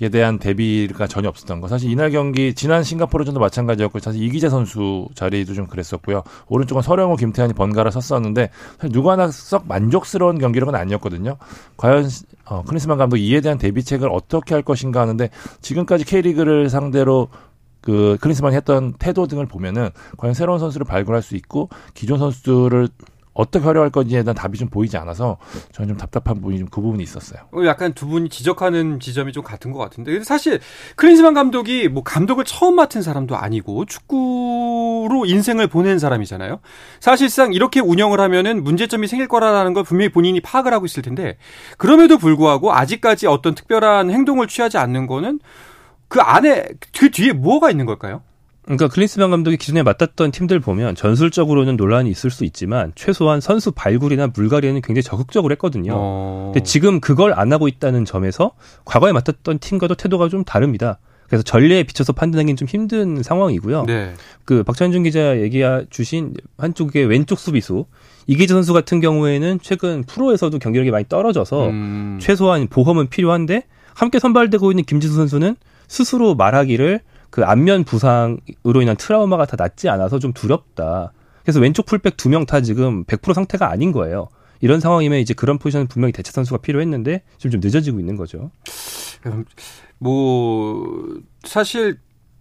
에 0.00 0.10
대한 0.10 0.38
대비가 0.38 1.08
전혀 1.08 1.28
없었던 1.28 1.60
거. 1.60 1.66
사실 1.66 1.90
이날 1.90 2.10
경기 2.10 2.54
지난 2.54 2.84
싱가포르전도 2.84 3.40
마찬가지였고 3.40 3.98
사실 3.98 4.22
이기재 4.22 4.48
선수 4.48 5.08
자리도 5.14 5.54
좀 5.54 5.66
그랬었고요. 5.66 6.22
오른쪽은 6.46 6.82
서령호, 6.82 7.16
김태환이 7.16 7.52
번갈아 7.54 7.90
섰었는데 7.90 8.50
사실 8.76 8.92
누구 8.92 9.10
하나 9.10 9.28
썩 9.28 9.66
만족스러운 9.66 10.38
경기력은 10.38 10.76
아니었거든요. 10.76 11.36
과연 11.76 12.08
어, 12.44 12.62
크리스만 12.62 12.96
감독 12.96 13.16
이에 13.16 13.40
대한 13.40 13.58
대비책을 13.58 14.08
어떻게 14.12 14.54
할 14.54 14.62
것인가 14.62 15.00
하는데 15.00 15.30
지금까지 15.62 16.04
K리그를 16.04 16.70
상대로 16.70 17.28
그 17.80 18.18
클린스만이 18.20 18.54
했던 18.54 18.94
태도 18.98 19.26
등을 19.26 19.46
보면은 19.46 19.90
과연 20.16 20.34
새로운 20.34 20.58
선수를 20.58 20.86
발굴할 20.86 21.22
수 21.22 21.36
있고 21.36 21.70
기존 21.94 22.18
선수들을 22.18 22.88
어떻게 23.38 23.64
활용할 23.64 23.90
건지에 23.90 24.24
대한 24.24 24.34
답이 24.34 24.58
좀 24.58 24.68
보이지 24.68 24.96
않아서 24.96 25.38
저는 25.72 25.90
좀 25.90 25.96
답답한 25.96 26.36
부분이 26.36 26.58
좀 26.58 26.68
그 26.70 26.80
부분이 26.80 27.02
있었어요. 27.02 27.40
어, 27.52 27.64
약간 27.64 27.92
두 27.92 28.06
분이 28.06 28.28
지적하는 28.28 29.00
지점이 29.00 29.32
좀 29.32 29.42
같은 29.42 29.72
것 29.72 29.78
같은데 29.78 30.22
사실 30.22 30.60
클린스만 30.96 31.34
감독이 31.34 31.88
뭐 31.88 32.02
감독을 32.02 32.44
처음 32.44 32.74
맡은 32.76 33.00
사람도 33.02 33.36
아니고 33.36 33.84
축구로 33.86 35.24
인생을 35.26 35.68
보낸 35.68 35.98
사람이잖아요. 35.98 36.60
사실상 37.00 37.52
이렇게 37.52 37.80
운영을 37.80 38.20
하면은 38.20 38.62
문제점이 38.64 39.06
생길 39.06 39.28
거라는 39.28 39.72
걸 39.72 39.84
분명히 39.84 40.10
본인이 40.10 40.40
파악을 40.40 40.72
하고 40.72 40.86
있을 40.86 41.02
텐데 41.02 41.36
그럼에도 41.78 42.18
불구하고 42.18 42.72
아직까지 42.72 43.26
어떤 43.26 43.54
특별한 43.54 44.10
행동을 44.10 44.46
취하지 44.48 44.78
않는 44.78 45.06
거는 45.06 45.40
그 46.08 46.20
안에 46.20 46.66
그 46.98 47.10
뒤에 47.10 47.32
뭐가 47.32 47.70
있는 47.70 47.86
걸까요? 47.86 48.22
그러니까 48.68 48.88
클린스만 48.88 49.30
감독이 49.30 49.56
기존에 49.56 49.82
맡았던 49.82 50.30
팀들 50.30 50.60
보면 50.60 50.94
전술적으로는 50.94 51.78
논란이 51.78 52.10
있을 52.10 52.30
수 52.30 52.44
있지만 52.44 52.92
최소한 52.94 53.40
선수 53.40 53.72
발굴이나 53.72 54.26
물갈이에는 54.28 54.82
굉장히 54.82 55.02
적극적으로 55.02 55.52
했거든요. 55.52 55.92
어... 55.94 56.50
근데 56.52 56.62
지금 56.64 57.00
그걸 57.00 57.32
안 57.32 57.50
하고 57.50 57.66
있다는 57.66 58.04
점에서 58.04 58.52
과거에 58.84 59.12
맡았던 59.12 59.58
팀과도 59.60 59.94
태도가 59.94 60.28
좀 60.28 60.44
다릅니다. 60.44 60.98
그래서 61.28 61.42
전례에 61.42 61.82
비춰서 61.82 62.12
판단하기는 62.12 62.56
좀 62.56 62.68
힘든 62.68 63.22
상황이고요. 63.22 63.84
네. 63.86 64.12
그 64.44 64.62
박찬준 64.62 65.02
기자 65.02 65.40
얘기해 65.40 65.86
주신 65.88 66.34
한쪽의 66.58 67.06
왼쪽 67.06 67.38
수비수 67.38 67.86
이기재 68.26 68.52
선수 68.52 68.74
같은 68.74 69.00
경우에는 69.00 69.60
최근 69.62 70.04
프로에서도 70.04 70.58
경기력이 70.58 70.90
많이 70.90 71.06
떨어져서 71.08 71.68
음... 71.68 72.18
최소한 72.20 72.66
보험은 72.68 73.08
필요한데 73.08 73.64
함께 73.94 74.18
선발되고 74.18 74.70
있는 74.72 74.84
김지수 74.84 75.14
선수는 75.14 75.56
스스로 75.86 76.34
말하기를 76.34 77.00
그 77.30 77.44
안면 77.44 77.84
부상으로 77.84 78.82
인한 78.82 78.96
트라우마가 78.96 79.46
다 79.46 79.56
낫지 79.58 79.88
않아서 79.88 80.18
좀 80.18 80.32
두렵다. 80.32 81.12
그래서 81.42 81.60
왼쪽 81.60 81.86
풀백 81.86 82.16
두 82.16 82.28
명 82.28 82.44
다 82.46 82.60
지금 82.60 83.04
100% 83.04 83.32
상태가 83.34 83.70
아닌 83.70 83.92
거예요. 83.92 84.28
이런 84.60 84.80
상황이면 84.80 85.18
이제 85.20 85.34
그런 85.34 85.58
포지션은 85.58 85.86
분명히 85.86 86.12
대체 86.12 86.32
선수가 86.32 86.58
필요했는데 86.62 87.22
지금 87.38 87.50
좀 87.52 87.60
늦어지고 87.62 88.00
있는 88.00 88.16
거죠. 88.16 88.50
뭐 89.98 91.20
사실 91.44 91.98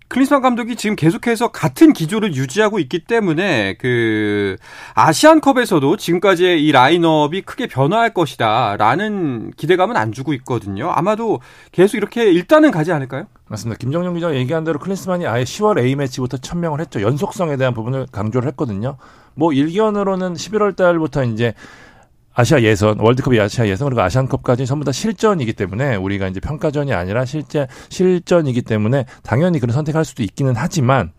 클린스만 0.10 0.42
감독이 0.42 0.78
지금 0.78 0.96
계속해서 0.96 1.52
같은 1.52 1.92
기조를 1.92 2.34
유지하고 2.34 2.80
있기 2.80 3.04
때문에 3.04 3.76
그 3.78 4.56
아시안컵에서도 4.94 5.98
지금까지의 5.98 6.64
이 6.66 6.72
라인업이 6.72 7.42
크게 7.42 7.68
변화할 7.68 8.14
것이다라는 8.14 9.52
기대감은 9.58 9.98
안 9.98 10.14
주고 10.14 10.34
있거든요. 10.36 10.90
아마도 10.92 11.42
계속 11.74 11.98
이렇게 11.98 12.32
일단은 12.32 12.72
가지 12.72 12.94
않을까요? 12.94 13.28
맞습니다. 13.50 13.78
김정용 13.78 14.14
기자가 14.14 14.36
얘기한 14.36 14.64
대로 14.64 14.78
클린스만이 14.80 15.26
아예 15.26 15.44
10월 15.44 15.80
A 15.80 15.96
매치부터 15.96 16.38
천명을 16.38 16.82
했죠. 16.82 17.02
연속성에 17.02 17.56
대한 17.58 17.74
부분을 17.74 18.08
강조를 18.12 18.48
했거든요. 18.50 18.98
뭐 19.36 19.54
일견으로는 19.54 20.34
11월 20.34 20.76
달부터 20.76 21.24
이제 21.26 21.54
아시아 22.34 22.62
예선, 22.62 23.00
월드컵이 23.00 23.40
아시아 23.40 23.68
예선 23.68 23.88
그리고 23.88 24.02
아시안컵까지 24.02 24.66
전부 24.66 24.86
다 24.86 24.92
실전이기 24.92 25.54
때문에 25.54 25.96
우리가 25.96 26.28
이제 26.28 26.40
평가전이 26.40 26.94
아니라 26.94 27.26
실제 27.26 27.68
실전이기 27.90 28.62
때문에 28.62 29.06
당연히 29.24 29.60
그런 29.60 29.74
선택할 29.74 30.06
수도 30.06 30.24
있기는 30.24 30.54
하지만 30.56 31.14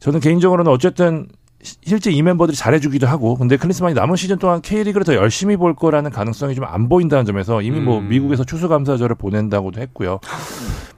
저는 0.00 0.20
개인적으로는 0.20 0.72
어쨌든 0.72 1.28
실제 1.62 2.10
이 2.10 2.22
멤버들이 2.22 2.56
잘해주기도 2.56 3.06
하고, 3.06 3.34
근데 3.36 3.56
클린스만이 3.56 3.94
남은 3.94 4.16
시즌 4.16 4.38
동안 4.38 4.62
K리그를 4.62 5.04
더 5.04 5.14
열심히 5.14 5.56
볼 5.56 5.74
거라는 5.74 6.10
가능성이 6.10 6.54
좀 6.54 6.64
안 6.64 6.88
보인다는 6.88 7.24
점에서 7.24 7.62
이미 7.62 7.80
뭐 7.80 7.98
음. 7.98 8.08
미국에서 8.08 8.44
추수감사절을 8.44 9.16
보낸다고도 9.16 9.80
했고요. 9.80 10.20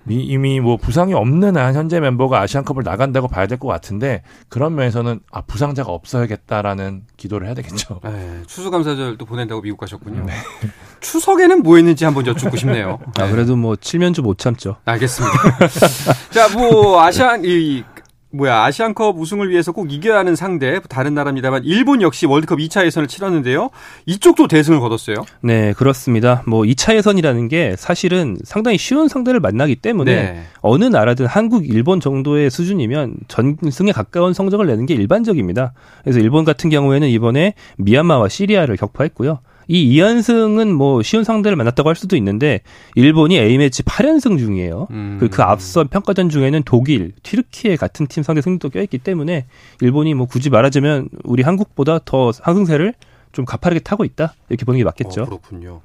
미, 0.05 0.25
이미 0.25 0.59
뭐 0.61 0.77
부상이 0.77 1.15
없는 1.15 1.57
한 1.57 1.75
현재 1.75 2.01
멤버가 2.01 2.41
아시안컵을 2.41 2.83
나간다고 2.85 3.29
봐야 3.29 3.47
될 3.47 3.59
것 3.59 3.69
같은데 3.69 4.23
그런 4.49 4.75
면에서는 4.75 5.21
아 5.31 5.41
부상자가 5.43 5.93
없어야겠다라는 5.93 7.03
기도를 7.17 7.47
해야 7.47 7.55
되겠죠. 7.55 8.01
네, 8.05 8.43
추수감사절도 8.47 9.25
보낸다고 9.25 9.63
미국 9.63 9.79
가셨군요. 9.79 10.25
네. 10.27 10.33
추석에는 11.01 11.63
뭐 11.63 11.77
했는지 11.77 12.05
한번 12.05 12.27
여쭙고 12.27 12.57
싶네요. 12.57 12.99
아, 13.19 13.29
그래도 13.31 13.55
뭐 13.57 13.77
칠면조 13.77 14.23
못 14.23 14.39
참죠. 14.39 14.77
알겠습니다. 14.85 15.37
자, 16.31 16.49
뭐 16.57 17.01
아시안 17.01 17.43
이 17.45 17.85
뭐야 18.33 18.65
아시안컵 18.65 19.19
우승을 19.19 19.51
위해서 19.51 19.73
꼭 19.73 19.93
이겨야 19.93 20.19
하는 20.19 20.35
상대 20.35 20.81
다른 20.89 21.15
나라입니다만 21.15 21.65
일본 21.65 22.01
역시 22.01 22.27
월드컵 22.27 22.59
2차 22.59 22.85
예선을 22.87 23.07
치렀는데요. 23.07 23.71
이쪽도 24.07 24.49
대승을 24.49 24.81
거뒀어요. 24.81 25.17
네, 25.43 25.73
그렇습니다. 25.75 26.43
뭐 26.47 26.63
2차 26.63 26.95
예선이라는 26.97 27.49
게 27.49 27.75
사실은 27.77 28.39
상당히 28.45 28.79
쉬운 28.79 29.09
상대를 29.09 29.41
만나기 29.41 29.77
때문에 29.77 30.15
네. 30.15 30.43
어느 30.61 30.85
나라든 30.85 31.27
한국, 31.27 31.69
일본 31.69 32.01
정도의 32.01 32.51
수준이면 32.51 33.17
전승에 33.29 33.93
가까운 33.93 34.33
성적을 34.33 34.67
내는 34.67 34.87
게 34.87 34.95
일반적입니다. 34.95 35.75
그래서 36.03 36.19
일본 36.19 36.45
같은 36.45 36.71
경우에는 36.71 37.09
이번에 37.09 37.55
미얀마와 37.77 38.29
시리아를 38.29 38.77
격파했고요. 38.77 39.41
이 39.69 39.97
2연승은 39.97 40.73
뭐 40.73 41.03
쉬운 41.03 41.25
상대를 41.25 41.57
만났다고 41.57 41.89
할 41.89 41.97
수도 41.97 42.17
있는데 42.17 42.61
일본이 42.95 43.39
A매치 43.39 43.83
8연승 43.83 44.39
중이에요. 44.39 44.89
음. 44.91 45.17
그리고 45.19 45.37
그 45.37 45.43
앞선 45.43 45.89
평가전 45.89 46.29
중에는 46.29 46.63
독일, 46.65 47.13
튀르키예 47.23 47.77
같은 47.77 48.07
팀 48.07 48.23
상대 48.23 48.41
승리도 48.41 48.71
껴있기 48.71 48.99
때문에 48.99 49.47
일본이 49.81 50.15
뭐 50.15 50.27
굳이 50.27 50.51
말하자면 50.51 51.09
우리 51.25 51.43
한국보다 51.43 52.01
더 52.05 52.33
상승세를 52.33 52.95
좀 53.33 53.45
가파르게 53.45 53.81
타고 53.81 54.05
있다 54.05 54.35
이렇게 54.49 54.65
보는 54.65 54.79
게 54.79 54.85
맞겠죠. 54.85 55.23
어, 55.23 55.25
그렇군요. 55.25 55.81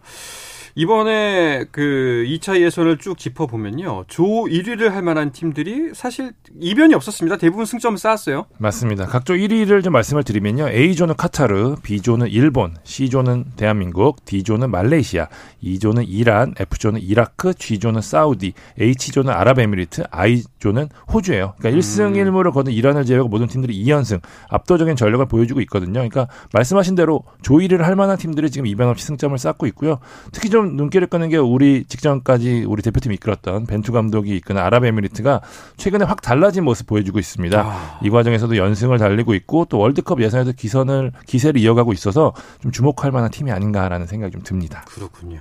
이번에 0.77 1.65
그 1.71 2.23
2차 2.27 2.61
예선을 2.61 2.99
쭉 2.99 3.17
짚어보면요. 3.17 4.03
조 4.07 4.23
1위를 4.23 4.89
할 4.89 5.01
만한 5.01 5.31
팀들이 5.31 5.89
사실 5.95 6.33
이변이 6.59 6.93
없었습니다. 6.93 7.37
대부분 7.37 7.65
승점을 7.65 7.97
쌓았어요. 7.97 8.45
맞습니다. 8.59 9.07
각조 9.07 9.33
1위를 9.33 9.83
좀 9.83 9.91
말씀을 9.93 10.21
드리면요. 10.21 10.69
A조는 10.69 11.15
카타르, 11.15 11.77
B조는 11.81 12.27
일본, 12.27 12.75
C조는 12.83 13.45
대한민국, 13.55 14.23
D조는 14.25 14.69
말레이시아, 14.69 15.29
E조는 15.63 16.03
이란, 16.03 16.53
F조는 16.59 17.01
이라크, 17.01 17.55
G조는 17.55 18.01
사우디, 18.01 18.53
H조는 18.79 19.33
아랍에미리트, 19.33 20.03
I조는 20.11 20.89
호주예요. 21.11 21.55
그러니까 21.57 21.81
1승 21.81 22.13
1무를 22.13 22.53
거둔 22.53 22.71
이란을 22.71 23.03
제외하고 23.03 23.29
모든 23.29 23.47
팀들이 23.47 23.83
2연승, 23.83 24.21
압도적인 24.49 24.95
전력을 24.95 25.25
보여주고 25.25 25.59
있거든요. 25.61 25.93
그러니까 25.93 26.27
말씀하신 26.53 26.93
대로 26.93 27.23
조 27.41 27.55
1위를 27.55 27.79
할 27.79 27.95
만한 27.95 28.15
팀들이 28.19 28.51
지금 28.51 28.67
이변 28.67 28.89
없이 28.89 29.07
승점을 29.07 29.35
쌓고 29.39 29.65
있고요. 29.65 29.97
특히 30.31 30.51
좀 30.51 30.66
눈길을 30.75 31.07
끄는 31.07 31.29
게 31.29 31.37
우리 31.37 31.85
직전까지 31.85 32.65
우리 32.67 32.81
대표팀이 32.81 33.15
이끌었던 33.15 33.65
벤투 33.65 33.91
감독이 33.91 34.35
이끄는 34.35 34.61
아랍에미리트가 34.61 35.41
최근에 35.77 36.05
확 36.05 36.21
달라진 36.21 36.63
모습 36.65 36.87
보여주고 36.87 37.19
있습니다. 37.19 37.59
아. 37.59 37.99
이 38.03 38.09
과정에서도 38.09 38.57
연승을 38.57 38.97
달리고 38.97 39.33
있고 39.35 39.65
또 39.65 39.77
월드컵 39.79 40.21
예선에도 40.21 40.51
기선을 40.53 41.11
기세를 41.27 41.61
이어가고 41.61 41.93
있어서 41.93 42.33
좀 42.61 42.71
주목할 42.71 43.11
만한 43.11 43.31
팀이 43.31 43.51
아닌가라는 43.51 44.07
생각이 44.07 44.31
좀 44.33 44.41
듭니다. 44.43 44.83
그렇군요. 44.87 45.39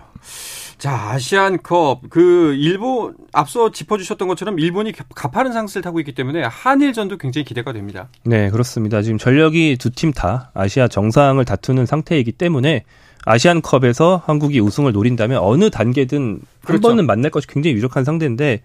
자, 0.78 0.92
아시안컵 1.12 2.10
그 2.10 2.54
일본 2.54 3.14
앞서 3.32 3.70
짚어 3.70 3.96
주셨던 3.96 4.28
것처럼 4.28 4.58
일본이 4.58 4.92
가파른 4.92 5.52
상승을 5.52 5.82
타고 5.82 6.00
있기 6.00 6.14
때문에 6.14 6.42
한일전도 6.42 7.16
굉장히 7.16 7.44
기대가 7.46 7.72
됩니다. 7.72 8.08
네, 8.24 8.50
그렇습니다. 8.50 9.00
지금 9.00 9.16
전력이 9.18 9.76
두 9.78 9.90
팀 9.90 10.12
다 10.12 10.50
아시아 10.54 10.86
정상을 10.88 11.42
다투는 11.44 11.86
상태이기 11.86 12.32
때문에 12.32 12.84
아시안컵에서 13.26 14.22
한국이 14.24 14.60
우승을 14.60 14.92
노린다면 14.92 15.38
어느 15.42 15.68
단계든 15.68 16.20
한 16.20 16.40
그렇죠. 16.64 16.88
번은 16.88 17.06
만날 17.06 17.30
것이 17.30 17.46
굉장히 17.46 17.76
유력한 17.76 18.04
상대인데 18.04 18.62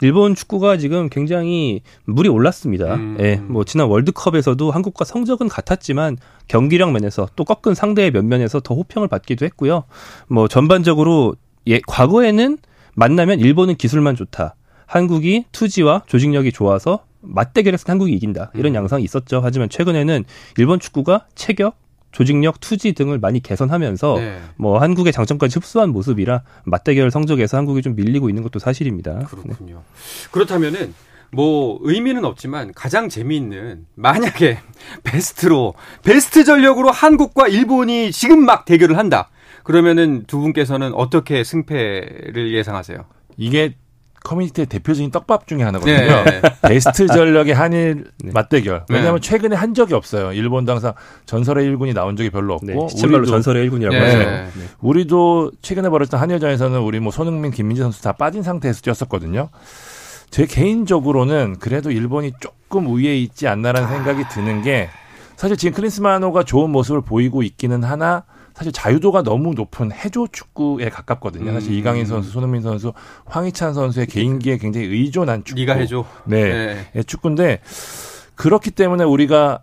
일본 0.00 0.34
축구가 0.34 0.76
지금 0.78 1.08
굉장히 1.08 1.82
물이 2.04 2.28
올랐습니다. 2.28 2.94
음. 2.94 3.16
예, 3.20 3.36
뭐 3.36 3.64
지난 3.64 3.88
월드컵에서도 3.88 4.70
한국과 4.70 5.04
성적은 5.04 5.48
같았지만 5.48 6.16
경기력 6.48 6.92
면에서 6.92 7.28
또 7.36 7.44
꺾은 7.44 7.74
상대의 7.74 8.12
면면에서 8.12 8.60
더 8.60 8.74
호평을 8.74 9.08
받기도 9.08 9.44
했고요. 9.46 9.84
뭐 10.28 10.48
전반적으로 10.48 11.34
예, 11.66 11.80
과거에는 11.86 12.58
만나면 12.94 13.40
일본은 13.40 13.74
기술만 13.74 14.14
좋다. 14.14 14.54
한국이 14.86 15.44
투지와 15.50 16.02
조직력이 16.06 16.52
좋아서 16.52 17.04
맞대결에서 17.20 17.84
한국이 17.88 18.12
이긴다. 18.12 18.52
이런 18.54 18.72
음. 18.72 18.76
양상이 18.76 19.02
있었죠. 19.02 19.40
하지만 19.42 19.68
최근에는 19.68 20.24
일본 20.58 20.78
축구가 20.78 21.26
체격, 21.34 21.76
조직력, 22.14 22.60
투지 22.60 22.92
등을 22.92 23.18
많이 23.18 23.40
개선하면서 23.40 24.14
네. 24.18 24.40
뭐 24.56 24.78
한국의 24.78 25.12
장점까지 25.12 25.58
흡수한 25.58 25.90
모습이라 25.90 26.42
맞대결 26.64 27.10
성적에서 27.10 27.56
한국이 27.56 27.82
좀 27.82 27.96
밀리고 27.96 28.28
있는 28.28 28.42
것도 28.44 28.60
사실입니다. 28.60 29.18
네. 29.18 29.24
그렇군요. 29.24 29.82
그렇다면은 30.30 30.94
뭐 31.32 31.80
의미는 31.82 32.24
없지만 32.24 32.72
가장 32.72 33.08
재미있는 33.08 33.86
만약에 33.96 34.58
베스트로 35.02 35.74
베스트 36.04 36.44
전력으로 36.44 36.92
한국과 36.92 37.48
일본이 37.48 38.12
지금 38.12 38.44
막 38.44 38.64
대결을 38.64 38.96
한다. 38.96 39.30
그러면은 39.64 40.22
두 40.28 40.38
분께서는 40.38 40.94
어떻게 40.94 41.42
승패를 41.42 42.54
예상하세요? 42.54 43.04
이게 43.36 43.74
커뮤니티의 44.24 44.66
대표적인 44.66 45.10
떡밥 45.12 45.46
중에 45.46 45.62
하나거든요. 45.62 46.24
네. 46.24 46.40
베스트 46.62 47.06
전력의 47.06 47.54
한일 47.54 48.06
맞대결. 48.32 48.86
네. 48.88 48.94
왜냐하면 48.96 49.20
최근에 49.20 49.54
한 49.54 49.74
적이 49.74 49.94
없어요. 49.94 50.32
일본도 50.32 50.72
항상 50.72 50.94
전설의 51.26 51.64
일군이 51.66 51.92
나온 51.94 52.16
적이 52.16 52.30
별로 52.30 52.54
없고. 52.54 52.66
네, 52.66 52.74
우리도- 52.74 53.28
전설의 53.28 53.62
일군이라고 53.64 53.94
네. 53.96 54.02
하죠. 54.04 54.18
네. 54.18 54.24
네. 54.46 54.64
우리도 54.80 55.52
최근에 55.62 55.90
벌어졌던 55.90 56.18
한일전에서는 56.18 56.80
우리 56.80 56.98
뭐 57.00 57.12
손흥민, 57.12 57.52
김민재 57.52 57.82
선수 57.82 58.02
다 58.02 58.12
빠진 58.12 58.42
상태에서 58.42 58.80
뛰었었거든요. 58.80 59.50
제 60.30 60.46
개인적으로는 60.46 61.58
그래도 61.60 61.90
일본이 61.92 62.32
조금 62.40 62.86
우위에 62.88 63.16
있지 63.18 63.46
않나라는 63.46 63.88
생각이 63.88 64.24
드는 64.30 64.62
게 64.62 64.88
사실 65.36 65.56
지금 65.56 65.74
클린스마노가 65.76 66.44
좋은 66.44 66.70
모습을 66.70 67.02
보이고 67.02 67.42
있기는 67.42 67.84
하나 67.84 68.24
사실 68.54 68.72
자유도가 68.72 69.22
너무 69.22 69.52
높은 69.54 69.90
해조 69.92 70.28
축구에 70.28 70.88
가깝거든요. 70.88 71.52
사실 71.52 71.72
음. 71.72 71.76
이강인 71.76 72.06
선수, 72.06 72.30
손흥민 72.30 72.62
선수, 72.62 72.92
황희찬 73.26 73.74
선수의 73.74 74.06
개인기에 74.06 74.58
굉장히 74.58 74.86
의존한 74.86 75.42
축구. 75.44 75.60
네가 75.60 75.74
해줘. 75.74 76.04
네. 76.24 76.44
네. 76.52 76.86
예, 76.94 77.02
축구인데 77.02 77.60
그렇기 78.36 78.70
때문에 78.70 79.02
우리가 79.04 79.62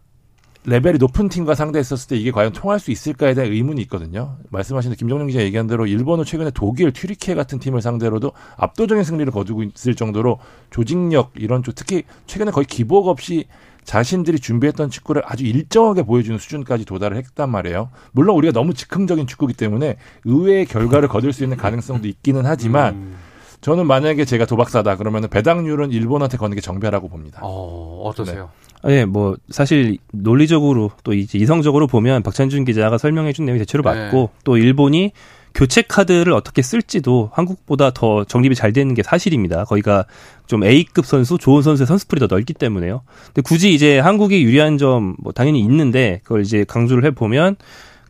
레벨이 0.64 1.00
높은 1.00 1.28
팀과 1.28 1.56
상대했었을 1.56 2.10
때 2.10 2.16
이게 2.18 2.30
과연 2.30 2.54
통할 2.54 2.80
수 2.80 2.92
있을까에 2.92 3.34
대한 3.34 3.52
의문이 3.52 3.82
있거든요. 3.84 4.38
말씀하신 4.50 4.94
김정용 4.94 5.28
기자 5.28 5.42
얘기한 5.42 5.66
대로 5.66 5.88
일본은 5.88 6.24
최근에 6.24 6.52
독일 6.54 6.92
튀르키예 6.92 7.34
같은 7.34 7.58
팀을 7.60 7.82
상대로도 7.82 8.32
압도적인 8.58 9.04
승리를 9.04 9.32
거두고 9.32 9.64
있을 9.64 9.96
정도로 9.96 10.38
조직력 10.70 11.32
이런 11.36 11.64
쪽 11.64 11.74
특히 11.74 12.04
최근에 12.28 12.52
거의 12.52 12.66
기복 12.66 13.08
없이 13.08 13.46
자신들이 13.84 14.40
준비했던 14.40 14.92
축구를 14.92 15.24
아주 15.26 15.44
일정하게 15.44 16.04
보여주는 16.04 16.38
수준까지 16.38 16.86
도달을 16.86 17.18
했단 17.18 17.50
말이에요. 17.50 17.90
물론 18.12 18.36
우리가 18.38 18.54
너무 18.54 18.76
즉흥적인 18.76 19.26
축구기 19.26 19.54
때문에 19.54 19.98
의외의 20.26 20.68
결과를 20.68 21.10
거둘 21.10 21.34
수 21.34 21.44
있는 21.44 21.58
가능성도 21.58 22.08
있기는 22.08 22.46
하지만 22.46 22.94
음. 22.94 23.16
저는 23.62 23.86
만약에 23.88 24.26
제가 24.26 24.46
도박사다 24.46 24.98
그러면 24.98 25.28
배당률은 25.30 25.92
일본한테 25.92 26.38
거는 26.38 26.56
게 26.56 26.62
정배라고 26.62 27.10
봅니다. 27.10 27.40
어, 27.44 28.02
어떠세요? 28.06 28.50
예, 28.88 29.06
뭐 29.06 29.36
사실 29.50 30.00
논리적으로 30.12 30.90
또 31.04 31.14
이제 31.14 31.38
이성적으로 31.38 31.86
보면 31.86 32.24
박찬준 32.24 32.66
기자가 32.66 32.98
설명해 32.98 33.34
준 33.34 33.46
내용이 33.46 33.60
대체로 33.60 33.84
네. 33.84 34.06
맞고 34.06 34.32
또 34.44 34.58
일본이 34.58 35.12
교체 35.54 35.82
카드를 35.82 36.34
어떻게 36.34 36.62
쓸지도 36.62 37.30
한국보다 37.34 37.92
더 37.92 38.24
정립이 38.24 38.56
잘 38.56 38.72
되는 38.74 38.94
게 38.96 39.04
사실입니다. 39.04 39.66
거기가 39.66 40.06
좀 40.48 40.64
A급 40.64 41.06
선수, 41.06 41.38
좋은 41.38 41.62
선수의 41.62 41.86
선수풀이 41.86 42.20
더 42.20 42.28
넓기 42.28 42.54
때문에요. 42.54 43.02
근데 43.28 43.42
굳이 43.42 43.74
이제 43.74 44.00
한국이 44.00 44.44
유리한 44.44 44.78
점 44.78 45.16
뭐 45.20 45.34
당연히 45.34 45.60
있는데 45.60 46.22
그걸 46.24 46.42
이제 46.42 46.64
강조를 46.64 47.04
해 47.06 47.12
보면 47.12 47.58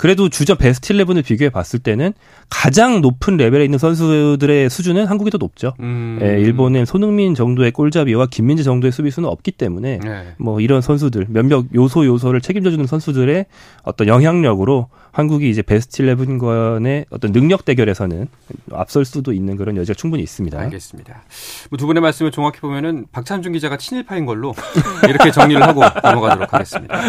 그래도 0.01 0.29
주전 0.29 0.58
베스트 0.58 0.96
11을 0.96 1.24
비교해 1.24 1.51
봤을 1.51 1.77
때는 1.77 2.13
가장 2.50 3.01
높은 3.01 3.38
레벨에 3.38 3.63
있는 3.63 3.77
선수들의 3.77 4.67
수준은 4.67 5.05
한국이 5.05 5.29
더 5.29 5.38
높죠. 5.38 5.74
음. 5.79 6.17
예, 6.24 6.41
일본은 6.41 6.86
손흥민 6.86 7.36
정도의 7.36 7.70
골잡이와 7.72 8.25
김민재 8.25 8.63
정도의 8.63 8.91
수비수는 8.91 9.29
없기 9.29 9.51
때문에 9.51 10.00
네. 10.00 10.34
뭐 10.39 10.60
이런 10.60 10.81
선수들 10.81 11.27
몇몇 11.29 11.65
요소 11.75 12.08
요소를 12.08 12.41
책임져 12.41 12.72
주는 12.72 12.88
선수들의 12.88 13.46
어떤 13.84 14.08
영향력으로 14.08 14.88
한국이 15.12 15.50
이제 15.51 15.62
베스트 15.62 16.01
11권의 16.03 17.05
어떤 17.12 17.31
능력 17.31 17.63
대결에서는 17.65 18.27
앞설 18.72 19.05
수도 19.05 19.34
있는 19.34 19.55
그런 19.55 19.77
여지가 19.77 19.93
충분히 19.96 20.24
있습니다. 20.24 20.58
알겠습니다. 20.58 21.22
뭐 21.70 21.77
두 21.77 21.86
분의 21.86 22.01
말씀을 22.01 22.31
종합해 22.31 22.60
보면은 22.62 23.05
박찬준 23.12 23.53
기자가 23.53 23.77
친일파인 23.77 24.25
걸로 24.25 24.55
이렇게 25.08 25.29
정리를 25.31 25.62
하고 25.62 25.81
넘어가도록 26.01 26.53
하겠습니다. 26.53 27.00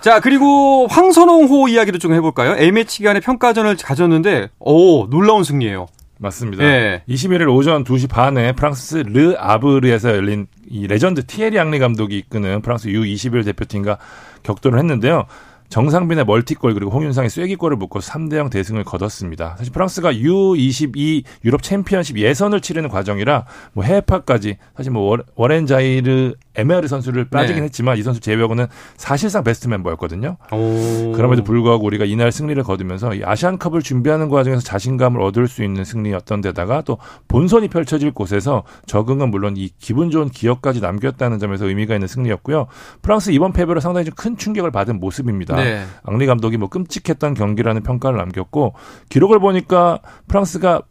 자 0.00 0.20
그리고 0.20 0.86
황선홍호 0.88 1.68
이야기도 1.68 1.98
좀 1.98 2.14
해볼까요? 2.14 2.54
A매치 2.58 2.98
기간에 2.98 3.20
평가전을 3.20 3.76
가졌는데 3.76 4.48
오 4.58 5.06
놀라운 5.08 5.44
승리예요. 5.44 5.86
맞습니다. 6.18 6.62
네. 6.62 7.02
21일 7.08 7.48
오전 7.48 7.82
2시 7.82 8.08
반에 8.10 8.52
프랑스 8.52 8.96
르 9.06 9.34
아브르에서 9.38 10.10
열린 10.10 10.46
이 10.68 10.86
레전드 10.86 11.24
티에리 11.24 11.58
앙리 11.58 11.78
감독이 11.78 12.18
이끄는 12.18 12.60
프랑스 12.60 12.88
U21 12.88 13.44
대표팀과 13.46 13.96
격돌을 14.42 14.78
했는데요. 14.78 15.24
정상빈의 15.70 16.24
멀티골 16.24 16.74
그리고 16.74 16.90
홍윤상의 16.90 17.30
쐐기골을 17.30 17.76
묶어 17.76 18.00
3대 18.00 18.34
0 18.36 18.50
대승을 18.50 18.82
거뒀습니다. 18.82 19.54
사실 19.56 19.72
프랑스가 19.72 20.12
U22 20.12 21.22
유럽 21.44 21.62
챔피언십 21.62 22.18
예선을 22.18 22.60
치르는 22.60 22.88
과정이라 22.88 23.46
뭐 23.72 23.84
해외파까지 23.84 24.56
사실 24.76 24.90
뭐 24.92 25.02
워- 25.10 25.18
워렌 25.36 25.66
자이르 25.66 26.34
에메르 26.60 26.86
선수를 26.86 27.26
빠지긴 27.26 27.62
네. 27.62 27.64
했지만 27.64 27.98
이 27.98 28.02
선수 28.02 28.20
제외하고는 28.20 28.66
사실상 28.96 29.42
베스트 29.42 29.66
멤버였거든요. 29.68 30.36
오. 30.52 31.12
그럼에도 31.12 31.42
불구하고 31.42 31.84
우리가 31.84 32.04
이날 32.04 32.30
승리를 32.30 32.62
거두면서 32.62 33.14
이 33.14 33.22
아시안컵을 33.24 33.82
준비하는 33.82 34.28
과정에서 34.28 34.62
자신감을 34.62 35.20
얻을 35.20 35.48
수 35.48 35.64
있는 35.64 35.84
승리였던 35.84 36.40
데다가 36.40 36.82
또 36.82 36.98
본선이 37.26 37.68
펼쳐질 37.68 38.12
곳에서 38.12 38.62
적응은 38.86 39.30
물론 39.30 39.56
이 39.56 39.70
기분 39.78 40.10
좋은 40.10 40.28
기억까지 40.28 40.80
남겼다는 40.80 41.38
점에서 41.40 41.66
의미가 41.66 41.94
있는 41.94 42.06
승리였고요. 42.06 42.66
프랑스 43.02 43.30
이번 43.30 43.52
패배로 43.52 43.80
상당히 43.80 44.04
좀 44.04 44.20
큰 44.20 44.36
충격을 44.36 44.70
받은 44.70 45.00
모습입니다. 45.00 45.56
네. 45.56 45.86
앙리 46.04 46.26
감독이 46.26 46.58
뭐 46.58 46.68
끔찍했던 46.68 47.32
경기라는 47.32 47.82
평가를 47.82 48.18
남겼고 48.18 48.74
기록을 49.08 49.38
보니까 49.38 50.00
프랑스가 50.28 50.82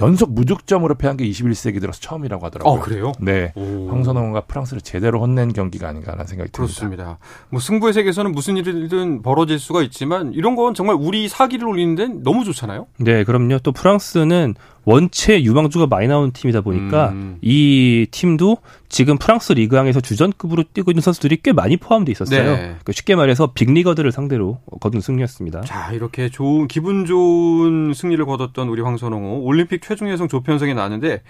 연속 0.00 0.32
무득점으로 0.32 0.94
패한 0.94 1.16
게 1.16 1.28
21세기 1.28 1.80
들어서 1.80 2.00
처음이라고 2.00 2.46
하더라고요. 2.46 2.72
어 2.72 2.80
그래요? 2.80 3.12
네. 3.20 3.52
오. 3.54 3.88
황선홍가 3.90 4.42
프랑스를 4.42 4.80
제대로 4.80 5.20
혼낸 5.20 5.52
경기가 5.52 5.88
아닌가라는 5.88 6.26
생각이. 6.26 6.50
그렇습니다. 6.52 7.18
뭐 7.50 7.60
승부의 7.60 7.92
세계에서는 7.92 8.32
무슨 8.32 8.56
일이든 8.56 9.22
벌어질 9.22 9.58
수가 9.58 9.82
있지만 9.82 10.32
이런 10.32 10.56
건 10.56 10.74
정말 10.74 10.96
우리 10.98 11.28
사기를 11.28 11.66
올리는 11.66 11.94
데는 11.94 12.22
너무 12.22 12.44
좋잖아요. 12.44 12.86
네, 12.98 13.24
그럼요. 13.24 13.58
또 13.58 13.72
프랑스는 13.72 14.54
원체 14.84 15.42
유망주가 15.42 15.86
많이 15.86 16.08
나오는 16.08 16.32
팀이다 16.32 16.60
보니까 16.60 17.10
음. 17.10 17.38
이 17.40 18.06
팀도 18.10 18.58
지금 18.88 19.16
프랑스 19.16 19.52
리그왕에서 19.52 20.00
주전급으로 20.00 20.64
뛰고 20.74 20.90
있는 20.90 21.00
선수들이 21.00 21.38
꽤 21.42 21.52
많이 21.52 21.76
포함돼 21.76 22.12
있었어요. 22.12 22.42
네. 22.42 22.56
그러니까 22.60 22.92
쉽게 22.92 23.14
말해서 23.14 23.52
빅리거들을 23.52 24.10
상대로 24.12 24.60
거둔 24.80 25.00
승리였습니다. 25.00 25.62
자 25.62 25.92
이렇게 25.92 26.28
좋은 26.28 26.68
기분 26.68 27.06
좋은 27.06 27.94
승리를 27.94 28.24
거뒀던 28.24 28.68
우리 28.68 28.82
황선홍호 28.82 29.42
올림픽 29.44 29.82
최종 29.82 30.10
예선 30.10 30.28
조편성에 30.28 30.74
나왔는데 30.74 31.22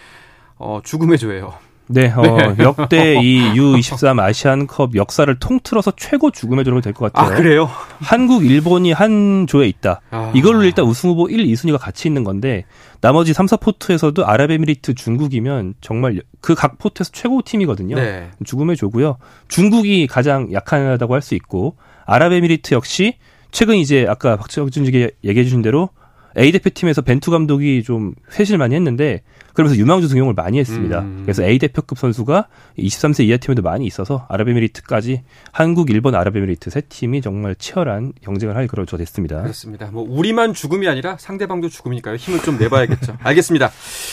어, 0.57 0.81
죽음의 0.83 1.19
조예요. 1.19 1.55
네, 1.89 2.09
어, 2.09 2.55
역대 2.59 3.17
이 3.21 3.53
U23 3.55 4.19
아시안컵 4.19 4.95
역사를 4.95 5.39
통틀어서 5.39 5.93
최고 5.97 6.31
죽음의 6.31 6.65
조로 6.65 6.81
될것아 6.81 7.11
같아요. 7.13 7.37
그래요? 7.37 7.69
한국, 8.01 8.47
일본이 8.47 8.93
한 8.93 9.47
조에 9.47 9.67
있다. 9.69 10.01
아. 10.11 10.33
이걸로 10.35 10.63
일단 10.65 10.85
우승 10.87 11.11
후보 11.11 11.29
1, 11.29 11.45
2순위가 11.45 11.79
같이 11.79 12.09
있는 12.09 12.25
건데 12.25 12.65
나머지 13.01 13.33
3, 13.35 13.47
4포트에서도 13.47 14.27
아랍에미리트, 14.27 14.95
중국이면 14.95 15.75
정말 15.81 16.23
그 16.41 16.55
각 16.55 16.79
포트에서 16.79 17.11
최고 17.13 17.43
팀이거든요. 17.43 17.97
네. 17.97 18.31
죽음의 18.45 18.77
조고요. 18.77 19.17
중국이 19.49 20.07
가장 20.07 20.53
약하다고 20.53 21.15
할 21.15 21.21
수 21.23 21.35
있고 21.35 21.77
아랍에미리트 22.07 22.75
역시 22.75 23.17
최근 23.51 23.77
이제 23.77 24.07
아까 24.09 24.37
박정준 24.37 24.85
기자 24.85 25.09
얘기해 25.25 25.45
주신 25.45 25.61
대로 25.63 25.91
A 26.39 26.53
대표팀에서 26.53 27.03
벤투 27.03 27.31
감독이 27.31 27.83
좀 27.83 28.15
회실 28.39 28.59
많이 28.59 28.75
했는데 28.75 29.23
그러면서 29.55 29.79
유망주 29.79 30.09
등용을 30.09 30.35
많이 30.35 30.59
했습니다. 30.59 31.01
음. 31.01 31.23
그래서 31.25 31.43
A 31.43 31.59
대표급 31.59 31.99
선수가 31.99 32.49
23세 32.79 33.25
이하 33.25 33.37
팀에도 33.37 33.61
많이 33.63 33.85
있어서 33.87 34.27
아랍에미리트까지 34.31 35.23
한국, 35.53 35.91
일본, 35.91 36.15
아랍에미리트 36.15 36.71
세 36.71 36.81
팀이 36.81 37.21
정말 37.21 37.55
치열한 37.55 38.15
경쟁을 38.23 38.57
할 38.57 38.67
그런 38.67 38.87
조 38.87 38.97
됐습니다. 38.97 39.43
그렇습니다. 39.43 39.91
뭐 39.93 40.07
우리만 40.09 40.55
죽음이 40.55 40.89
아니라 40.89 41.17
상대방도 41.19 41.69
죽음이니까요. 41.69 42.17
힘을 42.17 42.41
좀 42.41 42.59
내봐야겠죠. 42.59 43.17
알겠습니다. 43.23 43.71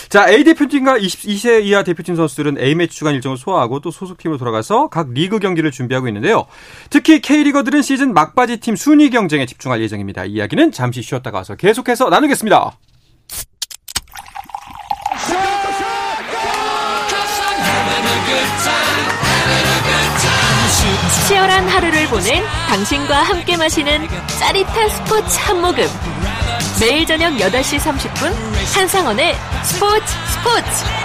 자 0.09 0.29
A 0.29 0.43
대표팀과 0.43 0.97
22세 0.97 1.63
이하 1.63 1.83
대표팀 1.83 2.15
선수들은 2.15 2.57
A 2.59 2.75
매치 2.75 2.97
주간 2.97 3.15
일정을 3.15 3.37
소화하고 3.37 3.79
또 3.79 3.91
소속팀으로 3.91 4.37
돌아가서 4.37 4.89
각 4.89 5.11
리그 5.13 5.39
경기를 5.39 5.71
준비하고 5.71 6.07
있는데요. 6.09 6.47
특히 6.89 7.21
K 7.21 7.43
리거들은 7.43 7.81
시즌 7.81 8.13
막바지 8.13 8.57
팀 8.57 8.75
순위 8.75 9.09
경쟁에 9.09 9.45
집중할 9.45 9.81
예정입니다. 9.81 10.25
이 10.25 10.39
이야기는 10.39 10.71
잠시 10.71 11.01
쉬었다가 11.01 11.39
와서 11.39 11.55
계속해서 11.55 12.08
나누겠습니다. 12.09 12.71
치열한 21.27 21.67
하루를 21.67 22.07
보낸 22.07 22.43
당신과 22.67 23.23
함께 23.23 23.55
마시는 23.55 24.07
짜릿한 24.39 24.89
스포츠 24.89 25.37
한 25.39 25.61
모금. 25.61 25.85
매일 26.79 27.05
저녁 27.05 27.33
8시 27.33 27.77
30분 27.77 28.33
한상원의 28.75 29.35
스포츠 29.63 30.05
스포츠. 30.31 30.98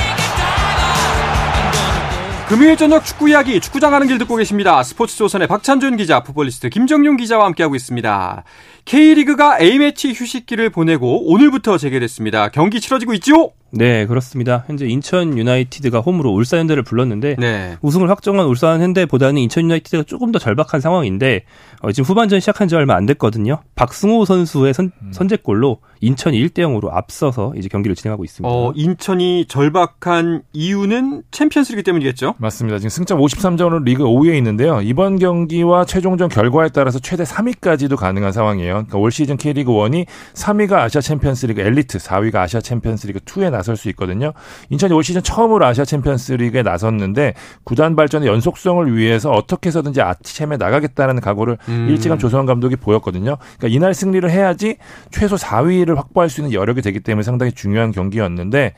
금요일 2.49 2.77
저녁 2.77 3.07
축구 3.07 3.31
이야기 3.31 3.59
축구장 3.59 3.91
가는 3.91 4.07
길 4.07 4.19
듣고 4.19 4.37
계십니다. 4.37 4.83
스포츠 4.83 5.17
조선의 5.17 5.49
박찬준 5.49 5.97
기자, 5.97 6.23
풋볼리스트 6.23 6.69
김정용 6.69 7.17
기자와 7.17 7.47
함께하고 7.47 7.75
있습니다. 7.75 8.45
K리그가 8.85 9.59
A매치 9.61 10.13
휴식기를 10.13 10.69
보내고 10.69 11.33
오늘부터 11.33 11.79
재개됐습니다. 11.79 12.51
경기 12.51 12.83
치러지고 12.83 13.15
있죠? 13.15 13.53
네, 13.71 14.07
그렇습니다. 14.07 14.63
현재 14.67 14.87
인천 14.87 15.37
유나이티드가 15.37 16.01
홈으로 16.01 16.31
울산 16.33 16.61
현대를 16.61 16.83
불렀는데 16.85 17.37
네. 17.39 17.77
우승을 17.81 18.11
확정한 18.11 18.47
울산 18.47 18.81
현대보다는 18.81 19.39
인천 19.39 19.65
유나이티드가 19.65 20.03
조금 20.05 20.31
더 20.31 20.39
절박한 20.39 20.81
상황인데 20.81 21.45
어, 21.81 21.91
지금 21.93 22.05
후반전 22.05 22.41
시작한 22.41 22.69
지 22.69 22.77
얼마 22.77 22.95
안 22.95 23.07
됐거든요. 23.07 23.63
박승호 23.75 24.27
선수의 24.27 24.75
선, 24.75 24.93
선제골로 25.13 25.79
인천이 26.05 26.39
1대 26.47 26.59
0으로 26.59 26.91
앞서서 26.93 27.53
이제 27.57 27.69
경기를 27.69 27.97
진행하고 27.97 28.25
있습니다. 28.25 28.55
어, 28.55 28.73
인천이 28.77 29.47
절박한 29.47 30.43
이유는 30.53 31.23
챔피언스리그 31.31 31.83
때문이겠죠? 31.83 32.35
맞습니다. 32.39 32.79
지금 32.79 32.91
승점 32.91 33.19
53점으로 33.21 33.83
리그 33.85 34.05
5위에 34.05 34.37
있는데요. 34.37 34.81
이번 34.83 35.19
경기와 35.19 35.85
최종전 35.85 36.29
결과에 36.29 36.69
따라서 36.69 36.99
최대 36.99 37.25
3위까지도 37.25 37.97
가능한 37.97 38.33
상황이에요. 38.33 38.73
그러니까 38.75 38.99
올 38.99 39.11
시즌 39.11 39.37
K리그 39.37 39.73
1이 39.73 40.07
3위가 40.35 40.75
아시아 40.75 41.01
챔피언스리그 41.01 41.61
엘리트, 41.61 41.99
4위가 41.99 42.37
아시아 42.37 42.61
챔피언스리그 42.61 43.21
2에 43.21 43.51
나설 43.51 43.77
수 43.77 43.89
있거든요. 43.91 44.33
인천이 44.69 44.93
올 44.93 45.03
시즌 45.03 45.23
처음으로 45.23 45.65
아시아 45.65 45.85
챔피언스리그에 45.85 46.63
나섰는데 46.63 47.35
구단 47.65 47.97
발전의 47.97 48.29
연속성을 48.29 48.95
위해서 48.97 49.31
어떻게 49.31 49.69
해서든지 49.69 50.03
아챔에 50.03 50.57
나가겠다는 50.59 51.21
각오를 51.21 51.57
음. 51.69 51.87
일찌감 51.89 52.19
조성환 52.19 52.47
감독이 52.47 52.77
보였거든요. 52.77 53.39
그러니까 53.59 53.69
이날 53.69 53.95
승리를 53.95 54.29
해야지 54.31 54.77
최소 55.11 55.37
4위를 55.37 55.94
확보할 55.99 56.29
수 56.29 56.41
있는 56.41 56.53
여력이 56.53 56.83
되기 56.83 57.01
때문에 57.01 57.23
상당히 57.23 57.53
중요한 57.53 57.93
경기였는데 57.93 58.75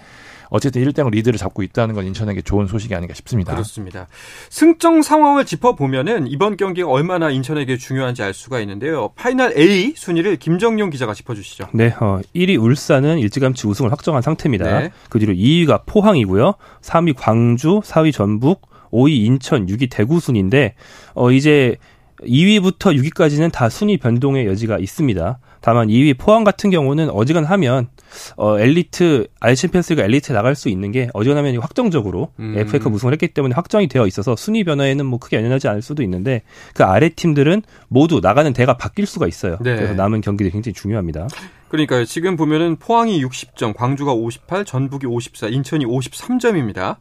어쨌든 0.48 0.84
1대0 0.84 1.10
리드를 1.10 1.38
잡고 1.38 1.62
있다는 1.62 1.94
건 1.94 2.06
인천에게 2.06 2.42
좋은 2.42 2.66
소식이 2.66 2.94
아닌가 2.94 3.14
싶습니다. 3.14 3.52
그렇습니다. 3.52 4.06
승점 4.48 5.02
상황을 5.02 5.44
짚어보면은 5.44 6.28
이번 6.28 6.56
경기가 6.56 6.88
얼마나 6.88 7.30
인천에게 7.30 7.76
중요한지 7.76 8.22
알 8.22 8.32
수가 8.32 8.60
있는데요. 8.60 9.10
파이널 9.16 9.56
A 9.56 9.94
순위를 9.96 10.36
김정용 10.36 10.90
기자가 10.90 11.14
짚어주시죠. 11.14 11.68
네, 11.72 11.92
어, 12.00 12.20
1위 12.34 12.60
울산은 12.60 13.18
일찌감치 13.18 13.66
우승을 13.66 13.90
확정한 13.92 14.22
상태입니다. 14.22 14.80
네. 14.80 14.92
그 15.08 15.18
뒤로 15.18 15.32
2위가 15.32 15.82
포항이고요. 15.86 16.54
3위 16.82 17.14
광주, 17.16 17.80
4위 17.84 18.12
전북, 18.12 18.62
5위 18.90 19.24
인천, 19.24 19.66
6위 19.66 19.88
대구 19.90 20.20
순인데 20.20 20.74
어 21.14 21.30
이제 21.32 21.76
2위부터 22.22 22.96
6위까지는 22.96 23.52
다 23.52 23.68
순위 23.68 23.96
변동의 23.98 24.46
여지가 24.46 24.78
있습니다. 24.78 25.38
다만 25.60 25.88
2위 25.88 26.16
포항 26.16 26.44
같은 26.44 26.70
경우는 26.70 27.10
어지간하면 27.10 27.88
어 28.36 28.58
엘리트 28.58 29.26
알챔피언스가 29.40 30.04
엘리트에 30.04 30.34
나갈 30.34 30.54
수 30.54 30.68
있는 30.68 30.92
게 30.92 31.08
어지간하면 31.12 31.56
확정적으로 31.58 32.30
음. 32.38 32.54
FA컵 32.56 32.92
우승을 32.92 33.12
했기 33.12 33.28
때문에 33.28 33.54
확정이 33.54 33.88
되어 33.88 34.06
있어서 34.06 34.36
순위 34.36 34.62
변화에는 34.62 35.04
뭐 35.04 35.18
크게 35.18 35.36
연연하지 35.38 35.66
않을 35.68 35.82
수도 35.82 36.02
있는데 36.04 36.42
그 36.74 36.84
아래 36.84 37.08
팀들은 37.08 37.62
모두 37.88 38.20
나가는 38.20 38.52
대가 38.52 38.76
바뀔 38.76 39.06
수가 39.06 39.26
있어요. 39.26 39.58
네. 39.60 39.74
그래서 39.74 39.94
남은 39.94 40.20
경기들이 40.20 40.52
굉장히 40.52 40.74
중요합니다. 40.74 41.26
그러니까요. 41.68 42.04
지금 42.04 42.36
보면은 42.36 42.76
포항이 42.76 43.22
60점, 43.24 43.74
광주가 43.74 44.12
58, 44.12 44.64
전북이 44.64 45.06
54, 45.06 45.48
인천이 45.48 45.84
53점입니다. 45.84 46.96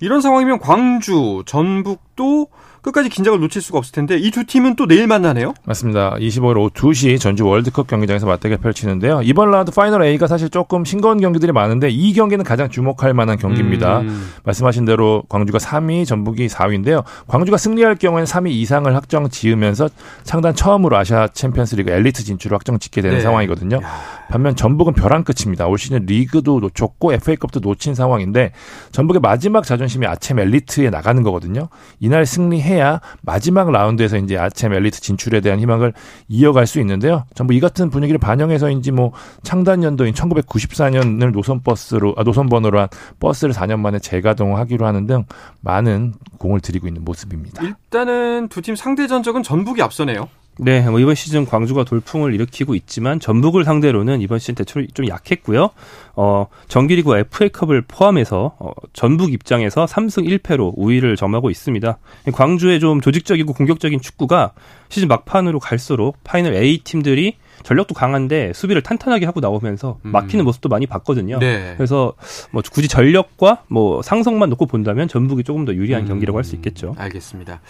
이런 0.00 0.20
상황이면 0.20 0.58
광주, 0.58 1.44
전북도 1.46 2.48
끝까지 2.84 3.08
긴장을 3.08 3.40
놓칠 3.40 3.62
수가 3.62 3.78
없을 3.78 3.92
텐데 3.92 4.16
이 4.18 4.30
두 4.30 4.44
팀은 4.44 4.76
또 4.76 4.86
내일 4.86 5.06
만나네요. 5.06 5.54
맞습니다. 5.64 6.14
25일 6.18 6.56
오후 6.58 6.70
2시 6.70 7.18
전주 7.20 7.46
월드컵 7.46 7.86
경기장에서 7.86 8.26
맞대결 8.26 8.58
펼치는데요. 8.58 9.20
이번 9.22 9.50
라운드 9.50 9.70
파이널 9.72 10.02
A가 10.04 10.26
사실 10.26 10.50
조금 10.50 10.84
싱거운 10.84 11.20
경기들이 11.20 11.52
많은데 11.52 11.88
이 11.88 12.12
경기는 12.12 12.44
가장 12.44 12.68
주목할 12.68 13.14
만한 13.14 13.38
경기입니다. 13.38 14.00
음. 14.00 14.30
말씀하신 14.44 14.84
대로 14.84 15.22
광주가 15.28 15.58
3위, 15.58 16.04
전북이 16.06 16.48
4위인데요. 16.48 17.04
광주가 17.28 17.56
승리할 17.56 17.94
경우에는 17.96 18.26
3위 18.26 18.50
이상을 18.50 18.94
확정 18.94 19.28
지으면서 19.28 19.88
창단 20.24 20.54
처음으로 20.54 20.96
아시아 20.96 21.28
챔피언스리그 21.28 21.90
엘리트 21.92 22.24
진출을 22.24 22.54
확정 22.56 22.78
짓게 22.78 23.00
되는 23.00 23.18
네. 23.18 23.22
상황이거든요. 23.22 23.80
반면 24.28 24.56
전북은 24.56 24.94
벼랑 24.94 25.22
끝입니다. 25.24 25.66
올 25.68 25.78
시즌 25.78 26.04
리그도 26.06 26.58
놓쳤고 26.60 27.12
FA컵도 27.12 27.60
놓친 27.60 27.94
상황인데 27.94 28.52
전북의 28.90 29.20
마지막 29.20 29.64
자존심이 29.64 30.06
아챔 30.06 30.38
엘리트에 30.38 30.90
나가는 30.90 31.22
거거든요. 31.22 31.68
이날 32.00 32.26
승리해 32.26 32.73
야 32.78 33.00
마지막 33.22 33.70
라운드에서 33.70 34.16
이제 34.18 34.36
아챔 34.36 34.72
엘리트 34.72 35.00
진출에 35.00 35.40
대한 35.40 35.60
희망을 35.60 35.92
이어갈 36.28 36.66
수 36.66 36.80
있는데요. 36.80 37.24
전부 37.34 37.54
이 37.54 37.60
같은 37.60 37.90
분위기를 37.90 38.18
반영해서인지 38.18 38.90
뭐 38.90 39.12
창단 39.42 39.82
연도인 39.82 40.14
1994년을 40.14 41.32
노선 41.32 41.62
버스로 41.62 42.14
아, 42.16 42.24
노선 42.24 42.48
번호로 42.48 42.80
한 42.80 42.88
버스를 43.20 43.54
4년 43.54 43.80
만에 43.80 43.98
재가동하기로 43.98 44.86
하는 44.86 45.06
등 45.06 45.24
많은 45.60 46.14
공을 46.38 46.60
들이고 46.60 46.86
있는 46.88 47.04
모습입니다. 47.04 47.62
일단은 47.62 48.48
두 48.48 48.60
팀 48.64 48.76
상대 48.76 49.06
전적은 49.06 49.42
전북이 49.42 49.82
앞서네요. 49.82 50.28
네, 50.56 50.88
뭐 50.88 51.00
이번 51.00 51.16
시즌 51.16 51.46
광주가 51.46 51.82
돌풍을 51.82 52.32
일으키고 52.32 52.76
있지만 52.76 53.18
전북을 53.18 53.64
상대로는 53.64 54.20
이번 54.20 54.38
시즌 54.38 54.54
대출이 54.54 54.88
좀 54.94 55.08
약했고요. 55.08 55.70
어, 56.14 56.46
정규리그 56.68 57.16
FA컵을 57.16 57.82
포함해서 57.88 58.54
어, 58.60 58.70
전북 58.92 59.32
입장에서 59.32 59.84
3승 59.84 60.28
1패로 60.28 60.72
우위를 60.76 61.16
점하고 61.16 61.50
있습니다. 61.50 61.98
광주의 62.32 62.78
좀 62.78 63.00
조직적이고 63.00 63.52
공격적인 63.52 64.00
축구가 64.00 64.52
시즌 64.90 65.08
막판으로 65.08 65.58
갈수록 65.58 66.22
파이널 66.22 66.54
A 66.54 66.78
팀들이 66.84 67.34
전력도 67.62 67.94
강한데 67.94 68.52
수비를 68.54 68.82
탄탄하게 68.82 69.26
하고 69.26 69.40
나오면서 69.40 69.98
음. 70.04 70.10
막히는 70.12 70.44
모습도 70.44 70.68
많이 70.68 70.86
봤거든요. 70.86 71.38
네. 71.38 71.74
그래서 71.76 72.14
뭐 72.50 72.62
굳이 72.70 72.88
전력과 72.88 73.62
뭐 73.68 74.02
상성만 74.02 74.50
놓고 74.50 74.66
본다면 74.66 75.08
전북이 75.08 75.44
조금 75.44 75.64
더 75.64 75.74
유리한 75.74 76.06
경기라고 76.06 76.38
할 76.38 76.44
수 76.44 76.54
있겠죠. 76.56 76.94
알겠습니다. 76.98 77.60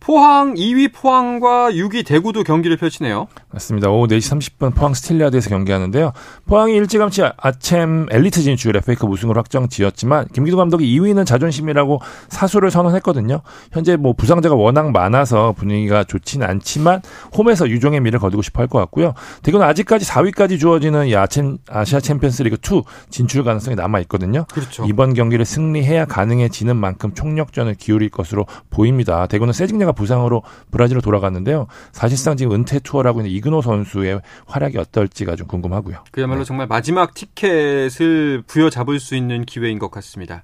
포항 0.00 0.54
2위 0.54 0.92
포항과 0.94 1.70
6위 1.72 2.06
대구도 2.06 2.42
경기를 2.42 2.76
펼치네요. 2.78 3.26
맞습니다. 3.52 3.90
오후 3.90 4.06
4시 4.06 4.56
30분 4.58 4.74
포항 4.74 4.94
스틸야드에서 4.94 5.50
경기하는데요. 5.50 6.12
포항이 6.46 6.74
일찌감치 6.76 7.22
아챔 7.36 8.06
엘리트 8.10 8.40
진출 8.40 8.76
FA컵 8.76 9.10
우승을 9.10 9.36
확정 9.36 9.68
지었지만 9.68 10.28
김기동 10.32 10.56
감독이 10.56 10.86
2위는 10.98 11.26
자존심이라고 11.26 12.00
사수를 12.28 12.70
선언했거든요. 12.70 13.42
현재 13.72 13.96
뭐 13.96 14.14
부상자가 14.14 14.54
워낙 14.54 14.90
많아서 14.90 15.52
분위기가 15.52 16.04
좋지는 16.04 16.46
않지만 16.46 17.02
홈에서 17.36 17.68
유종의 17.68 18.00
미를 18.00 18.18
거두고 18.20 18.42
싶어 18.42 18.60
할 18.62 18.70
것 18.70 18.78
같고요. 18.78 19.14
대구는 19.42 19.66
아직까지 19.66 20.06
4위까지 20.06 20.58
주어지는 20.58 21.06
이 21.06 21.16
아챔, 21.16 21.58
아시아 21.68 22.00
챔피언스리그 22.00 22.56
2 22.56 22.82
진출 23.10 23.44
가능성이 23.44 23.76
남아 23.76 24.00
있거든요. 24.00 24.44
그렇죠. 24.52 24.84
이번 24.86 25.14
경기를 25.14 25.44
승리해야 25.44 26.04
가능해지는 26.04 26.76
만큼 26.76 27.14
총력전을 27.14 27.74
기울일 27.74 28.10
것으로 28.10 28.46
보입니다. 28.70 29.26
대구는 29.26 29.52
세징야가 29.52 29.92
부상으로 29.92 30.42
브라질로 30.70 31.00
돌아갔는데요. 31.00 31.66
사실상 31.92 32.36
지금 32.36 32.52
은퇴 32.54 32.78
투어를 32.78 33.06
하고 33.06 33.20
있는 33.20 33.30
이근호 33.32 33.62
선수의 33.62 34.20
활약이 34.46 34.78
어떨지가 34.78 35.36
좀 35.36 35.46
궁금하고요. 35.46 36.04
그야말로 36.10 36.44
정말 36.44 36.66
마지막 36.66 37.14
티켓을 37.14 38.42
부여잡을 38.46 38.98
수 39.00 39.14
있는 39.14 39.44
기회인 39.44 39.78
것 39.78 39.90
같습니다. 39.90 40.42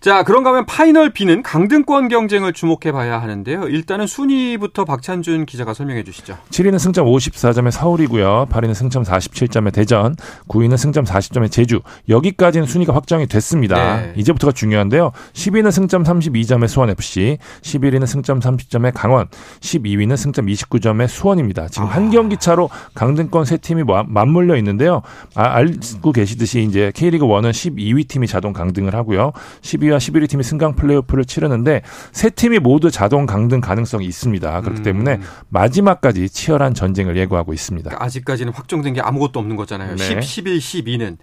자, 0.00 0.22
그런가 0.22 0.50
하면 0.50 0.66
파이널 0.66 1.10
B는 1.12 1.42
강등권 1.42 2.08
경쟁을 2.08 2.52
주목해 2.52 2.92
봐야 2.92 3.20
하는데요. 3.20 3.68
일단은 3.68 4.06
순위부터 4.06 4.84
박찬준 4.84 5.46
기자가 5.46 5.74
설명해 5.74 6.04
주시죠. 6.04 6.38
7위는 6.50 6.78
승점 6.78 7.06
54점의 7.06 7.70
서울이고요. 7.70 8.46
8위는 8.50 8.74
승점 8.74 9.02
47점의 9.04 9.72
대전, 9.72 10.14
9위는 10.48 10.76
승점 10.76 11.04
40점의 11.04 11.50
제주. 11.50 11.80
여기까지는 12.08 12.66
순위가 12.66 12.94
확정이 12.94 13.26
됐습니다. 13.26 13.96
네. 14.00 14.12
이제부터가 14.16 14.52
중요한데요. 14.52 15.12
10위는 15.34 15.70
승점 15.70 16.02
32점의 16.04 16.68
수원FC, 16.68 17.38
11위는 17.62 18.06
승점 18.06 18.40
30점의 18.40 18.92
강원, 18.94 19.26
12위는 19.60 20.16
승점 20.16 20.46
29점의 20.46 21.08
수원입니다. 21.08 21.68
지금 21.68 21.88
한 21.88 22.10
경기 22.10 22.36
차로 22.36 22.70
강등권 22.94 23.44
세 23.44 23.56
팀이 23.58 23.84
마- 23.84 24.04
맞물려 24.06 24.56
있는데요. 24.56 25.02
아, 25.34 25.42
알고 25.54 26.12
계시듯이 26.12 26.62
이제 26.62 26.92
K리그 26.94 27.26
1은 27.26 27.50
12위 27.50 28.08
팀이 28.08 28.26
자동 28.26 28.52
강등을 28.52 28.94
하고요. 28.94 29.32
12위와 29.62 29.98
11위 29.98 30.28
팀이 30.28 30.42
승강 30.42 30.74
플레이오프를 30.76 31.24
치르는데 31.24 31.82
세 32.12 32.30
팀이 32.30 32.58
모두 32.58 32.90
자동 32.90 33.26
강등 33.26 33.60
가능성이 33.60 34.06
있습니다. 34.06 34.60
그렇기 34.62 34.80
음. 34.80 34.82
때문에 34.82 35.20
마지막까지 35.48 36.28
치열한 36.28 36.74
전쟁을 36.74 37.16
예고하고 37.16 37.52
있습니다. 37.52 37.90
아직까지는 37.98 38.52
확정된 38.52 38.94
게 38.94 39.00
아무것도 39.00 39.38
없는 39.40 39.56
거잖아요. 39.56 39.96
네. 39.96 40.04
10, 40.04 40.22
11, 40.22 40.58
12는. 40.58 41.16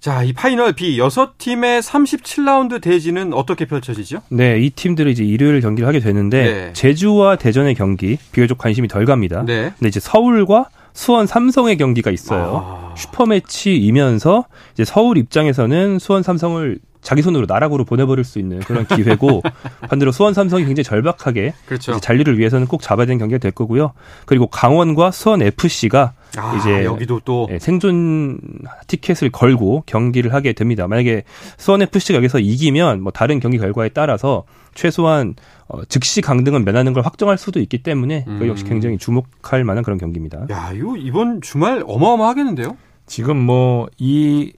자, 0.00 0.22
이 0.22 0.32
파이널 0.32 0.72
B 0.72 0.98
여섯 0.98 1.36
팀의 1.36 1.82
37라운드 1.82 2.80
대진은 2.80 3.34
어떻게 3.34 3.66
펼쳐지죠? 3.66 4.22
네, 4.30 4.58
이 4.58 4.70
팀들은 4.70 5.12
이제 5.12 5.22
일요일 5.22 5.60
경기를 5.60 5.86
하게 5.86 6.00
되는데 6.00 6.42
네. 6.42 6.72
제주와 6.72 7.36
대전의 7.36 7.74
경기 7.74 8.16
비교적 8.32 8.56
관심이 8.56 8.88
덜 8.88 9.04
갑니다. 9.04 9.44
네. 9.44 9.74
근데 9.78 9.88
이제 9.88 10.00
서울과 10.00 10.70
수원 10.94 11.26
삼성의 11.26 11.76
경기가 11.76 12.10
있어요. 12.10 12.64
아. 12.64 12.94
슈퍼매치이면서 12.96 14.46
이제 14.72 14.84
서울 14.84 15.18
입장에서는 15.18 15.98
수원 15.98 16.22
삼성을 16.22 16.78
자기 17.02 17.22
손으로 17.22 17.46
나락으로 17.46 17.84
보내버릴 17.84 18.24
수 18.24 18.38
있는 18.38 18.60
그런 18.60 18.86
기회고 18.86 19.42
반대로 19.88 20.12
수원 20.12 20.34
삼성이 20.34 20.64
굉장히 20.64 20.84
절박하게 20.84 21.54
그렇죠. 21.66 21.92
이제 21.92 22.00
잔류를 22.00 22.38
위해서는 22.38 22.66
꼭 22.66 22.82
잡아야 22.82 23.06
되는 23.06 23.18
경기가 23.18 23.38
될 23.38 23.52
거고요. 23.52 23.92
그리고 24.26 24.46
강원과 24.46 25.10
수원 25.10 25.42
FC가 25.42 26.12
아, 26.36 26.56
이제 26.56 26.84
여기도 26.84 27.20
또 27.24 27.48
예, 27.50 27.58
생존 27.58 28.38
티켓을 28.86 29.30
걸고 29.30 29.84
경기를 29.86 30.32
하게 30.34 30.52
됩니다. 30.52 30.86
만약에 30.86 31.24
수원 31.56 31.82
FC가 31.82 32.16
여기서 32.18 32.38
이기면 32.38 33.02
뭐 33.02 33.10
다른 33.12 33.40
경기 33.40 33.58
결과에 33.58 33.88
따라서 33.88 34.44
최소한 34.74 35.34
어, 35.66 35.84
즉시 35.88 36.20
강등은 36.20 36.64
면하는 36.64 36.92
걸 36.92 37.04
확정할 37.04 37.38
수도 37.38 37.60
있기 37.60 37.82
때문에 37.82 38.24
그 38.38 38.46
역시 38.46 38.64
음. 38.64 38.68
굉장히 38.68 38.98
주목할 38.98 39.64
만한 39.64 39.82
그런 39.82 39.98
경기입니다. 39.98 40.46
야, 40.50 40.70
이거 40.74 40.96
이번 40.96 41.40
주말 41.40 41.82
어마어마하겠는데요? 41.86 42.76
지금 43.06 43.36
뭐 43.38 43.88
이 43.98 44.52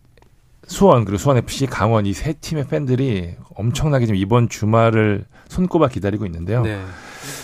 수원 0.66 1.04
그리고 1.04 1.18
수원 1.18 1.38
FC 1.38 1.66
강원 1.66 2.06
이 2.06 2.12
세 2.12 2.32
팀의 2.34 2.66
팬들이 2.68 3.34
엄청나게 3.56 4.06
지금 4.06 4.16
이번 4.16 4.48
주말을 4.48 5.24
손꼽아 5.48 5.88
기다리고 5.88 6.24
있는데요. 6.26 6.62
네. 6.62 6.80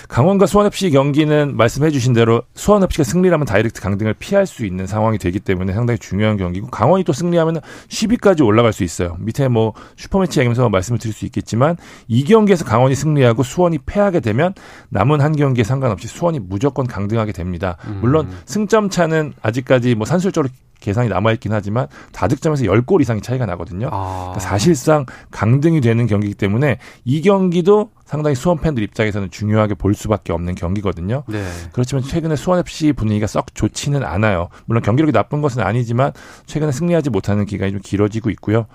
강원과 0.09 0.47
수원FC 0.47 0.91
경기는 0.91 1.55
말씀해주신 1.57 2.15
대로 2.15 2.43
수원FC가 2.55 3.05
승리하면 3.05 3.47
다이렉트 3.47 3.81
강등을 3.83 4.15
피할 4.15 4.47
수 4.47 4.65
있는 4.65 4.87
상황이 4.87 5.19
되기 5.19 5.39
때문에 5.39 5.75
상당히 5.75 5.99
중요한 5.99 6.39
경기고 6.39 6.69
강원이 6.69 7.05
또 7.05 7.13
승리하면 7.13 7.61
10위까지 7.89 8.45
올라갈 8.45 8.73
수 8.73 8.83
있어요. 8.85 9.17
밑에 9.21 9.49
뭐 9.49 9.75
슈퍼매치 9.97 10.41
얘기하면서 10.41 10.71
말씀을 10.71 10.99
드릴 10.99 11.13
수 11.13 11.27
있겠지만 11.27 11.77
이 12.09 12.25
경기에서 12.25 12.65
강원이 12.65 12.95
승리하고 12.95 13.43
수원이 13.43 13.79
패하게 13.85 14.21
되면 14.21 14.55
남은 14.89 15.21
한 15.21 15.37
경기에 15.37 15.63
상관없이 15.65 16.09
수원이 16.09 16.41
무조건 16.41 16.87
강등하게 16.87 17.33
됩니다. 17.33 17.77
물론 18.01 18.29
승점 18.47 18.89
차는 18.89 19.35
아직까지 19.43 19.95
뭐 19.95 20.07
산술적으로 20.07 20.51
계산이 20.81 21.09
남아있긴 21.09 21.53
하지만 21.53 21.89
다득점에서 22.13 22.65
10골 22.65 23.01
이상의 23.01 23.23
차이가 23.23 23.47
나거든요. 23.47 23.89
아. 23.91 24.33
그러니까 24.33 24.41
사실상 24.41 25.07
강등이 25.31 25.81
되는 25.81 26.07
경기이기 26.07 26.35
때문에 26.35 26.79
이 27.05 27.23
경기도 27.23 27.91
상당히 28.05 28.35
수원 28.35 28.59
팬들 28.59 28.83
입장에서는 28.83 29.31
중요하게 29.31 29.75
볼 29.75 29.95
수밖에 29.95 30.33
없는 30.33 30.55
경기거든요. 30.55 31.25
네. 31.29 31.45
그렇지만 31.73 32.03
최근에 32.03 32.37
수원 32.37 32.59
FC 32.61 32.95
분위기가 32.95 33.27
썩 33.27 33.55
좋지는 33.55 34.03
않아요. 34.03 34.49
물론 34.65 34.83
경기력이 34.83 35.13
나쁜 35.13 35.43
것은 35.43 35.63
아니지만 35.63 36.13
최근에 36.47 36.73
승리하지 36.73 37.11
못하는 37.11 37.45
기간이 37.45 37.73
좀 37.73 37.81
길어지고 37.85 38.31
있고요. 38.31 38.67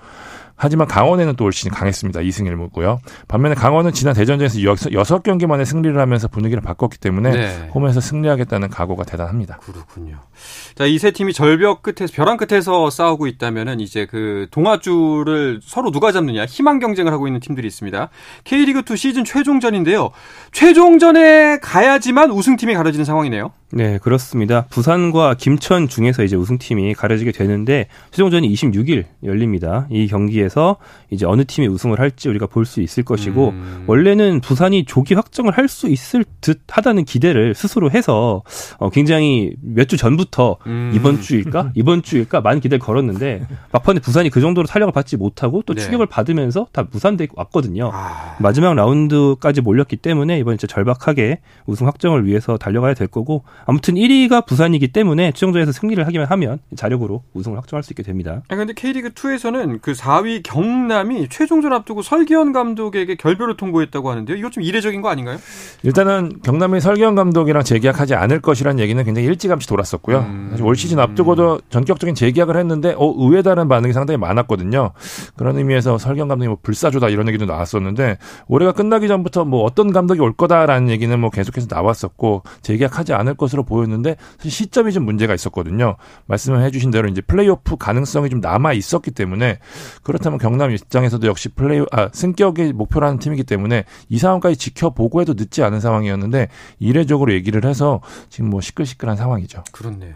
하지만 0.56 0.86
강원에는 0.88 1.36
또 1.36 1.44
올 1.44 1.52
시즌 1.52 1.70
강했습니다. 1.70 2.20
2승 2.20 2.42
1무고요. 2.50 2.98
반면에 3.28 3.54
강원은 3.54 3.92
지난 3.92 4.14
대전전에서 4.14 4.58
6경기 4.58 5.46
만에 5.46 5.64
승리를 5.64 5.98
하면서 6.00 6.26
분위기를 6.28 6.62
바꿨기 6.62 6.98
때문에 6.98 7.30
네. 7.30 7.70
홈에서 7.74 8.00
승리하겠다는 8.00 8.70
각오가 8.70 9.04
대단합니다. 9.04 9.58
그렇군요. 9.58 10.16
자, 10.74 10.86
이 10.86 10.98
세 10.98 11.10
팀이 11.10 11.32
절벽 11.34 11.82
끝에서, 11.82 12.12
벼랑 12.14 12.38
끝에서 12.38 12.88
싸우고 12.88 13.26
있다면은 13.26 13.78
이제 13.80 14.06
그 14.06 14.46
동아줄을 14.50 15.60
서로 15.62 15.90
누가 15.90 16.12
잡느냐 16.12 16.46
희망 16.46 16.78
경쟁을 16.78 17.12
하고 17.12 17.26
있는 17.26 17.40
팀들이 17.40 17.66
있습니다. 17.66 18.08
K리그 18.44 18.82
2 18.90 18.96
시즌 18.96 19.24
최종전인데요. 19.24 20.10
최종전에 20.52 21.58
가야지만 21.58 22.30
우승팀이 22.30 22.74
가려지는 22.74 23.04
상황이네요. 23.04 23.50
네, 23.76 23.98
그렇습니다. 23.98 24.66
부산과 24.70 25.34
김천 25.34 25.88
중에서 25.88 26.22
이제 26.22 26.36
우승팀이 26.36 26.94
가려지게 26.94 27.32
되는데 27.32 27.88
최종전이 28.12 28.48
26일 28.54 29.04
열립니다. 29.24 29.88
이 29.90 30.06
경기에서 30.06 30.76
이제 31.10 31.26
어느 31.26 31.44
팀이 31.44 31.66
우승을 31.66 31.98
할지 31.98 32.28
우리가 32.28 32.46
볼 32.46 32.64
수 32.66 32.80
있을 32.80 33.02
것이고 33.04 33.48
음. 33.48 33.84
원래는 33.88 34.40
부산이 34.40 34.84
조기 34.84 35.14
확정을 35.14 35.52
할 35.58 35.64
수 35.68 35.88
있을 35.88 36.24
듯 36.40 36.60
하다는 36.68 37.04
기대를 37.04 37.54
스스로 37.54 37.90
해서 37.90 38.42
어, 38.78 38.90
굉장히 38.90 39.54
몇 39.60 39.88
주 39.88 39.96
전부터 39.96 40.58
음. 40.66 40.92
이번 40.94 41.20
주일까 41.20 41.72
이번 41.76 42.02
주일까 42.02 42.40
많은 42.42 42.60
기대를 42.60 42.78
걸었는데 42.78 43.46
막판에 43.72 43.98
부산이 44.00 44.30
그 44.30 44.40
정도로 44.40 44.66
탄력을 44.68 44.92
받지 44.92 45.16
못하고 45.16 45.62
또 45.66 45.74
네. 45.74 45.82
추격을 45.82 46.06
받으면서 46.06 46.68
다 46.72 46.86
무산돼 46.90 47.28
왔거든요. 47.34 47.90
아, 47.92 48.36
마지막 48.38 48.74
라운드까지 48.74 49.62
몰렸기 49.62 49.96
때문에 49.96 50.38
이번 50.38 50.56
진짜 50.58 50.72
절박하게 50.72 51.40
우승 51.66 51.86
확정을 51.88 52.24
위해서 52.24 52.56
달려가야 52.56 52.94
될 52.94 53.08
거고 53.08 53.42
아무튼 53.66 53.94
1위가 53.94 54.46
부산이기 54.46 54.88
때문에 54.88 55.32
최종전에서 55.32 55.72
승리를 55.72 56.06
하기만 56.06 56.26
하면 56.28 56.58
자력으로 56.76 57.22
우승을 57.34 57.56
확정할 57.58 57.82
수 57.82 57.92
있게 57.92 58.02
됩니다. 58.02 58.42
아니, 58.48 58.58
근데 58.58 58.72
K리그 58.72 59.10
2에서는 59.10 59.80
그 59.80 59.92
4위 59.92 60.42
경남이 60.42 61.28
최종전 61.28 61.72
앞두고 61.72 62.02
설기현 62.02 62.52
감독에게 62.52 63.16
결별을 63.16 63.56
통보했다고 63.56 64.10
하는데요. 64.10 64.36
이거 64.36 64.50
좀 64.50 64.62
이례적인 64.62 65.00
거 65.02 65.08
아닌가요? 65.08 65.38
일단은 65.82 66.40
경남의 66.42 66.80
설기현 66.80 67.14
감독이랑 67.14 67.62
재계약하지 67.64 68.14
않을 68.14 68.40
것이라는 68.40 68.78
얘기는 68.80 69.02
굉장히 69.04 69.28
일찌감치 69.28 69.66
돌았었고요. 69.68 70.18
음. 70.18 70.48
사실 70.50 70.64
올 70.64 70.76
시즌 70.76 70.98
앞두고도 70.98 71.60
전격적인 71.70 72.14
재계약을 72.14 72.56
했는데 72.56 72.94
어, 72.96 73.14
의외다는 73.16 73.68
반응이 73.68 73.92
상당히 73.92 74.18
많았거든요. 74.18 74.92
그런 75.36 75.56
의미에서 75.56 75.98
설기현 75.98 76.28
감독이 76.28 76.48
뭐 76.48 76.58
불사조다 76.62 77.08
이런 77.08 77.28
얘기도 77.28 77.46
나왔었는데 77.46 78.18
올해가 78.48 78.72
끝나기 78.72 79.08
전부터 79.08 79.44
뭐 79.44 79.64
어떤 79.64 79.92
감독이 79.92 80.20
올 80.20 80.32
거다라는 80.32 80.88
얘기는 80.90 81.18
뭐 81.18 81.30
계속해서 81.30 81.66
나왔었고 81.70 82.42
재계약하지 82.62 83.14
않을 83.14 83.34
것 83.34 83.43
으로 83.52 83.62
보였는데 83.62 84.16
사실 84.36 84.50
시점이 84.50 84.92
좀 84.92 85.04
문제가 85.04 85.34
있었거든요. 85.34 85.96
말씀해 86.26 86.70
주신 86.70 86.90
대로 86.90 87.08
이제 87.08 87.20
플레이오프 87.20 87.76
가능성이 87.76 88.30
좀 88.30 88.40
남아 88.40 88.72
있었기 88.72 89.10
때문에 89.10 89.58
그렇다면 90.02 90.38
경남 90.38 90.70
입장에서도 90.70 91.26
역시 91.26 91.48
플레이 91.50 91.84
아 91.92 92.08
승격이 92.12 92.72
목표라는 92.72 93.18
팀이기 93.18 93.44
때문에 93.44 93.84
이 94.08 94.18
상황까지 94.18 94.56
지켜보고 94.56 95.20
해도 95.20 95.34
늦지 95.36 95.62
않은 95.62 95.80
상황이었는데 95.80 96.48
이례적으로 96.78 97.32
얘기를 97.32 97.64
해서 97.64 98.00
지금 98.30 98.50
뭐 98.50 98.60
시끌시끌한 98.60 99.16
상황이죠. 99.16 99.64
그렇네요. 99.72 100.14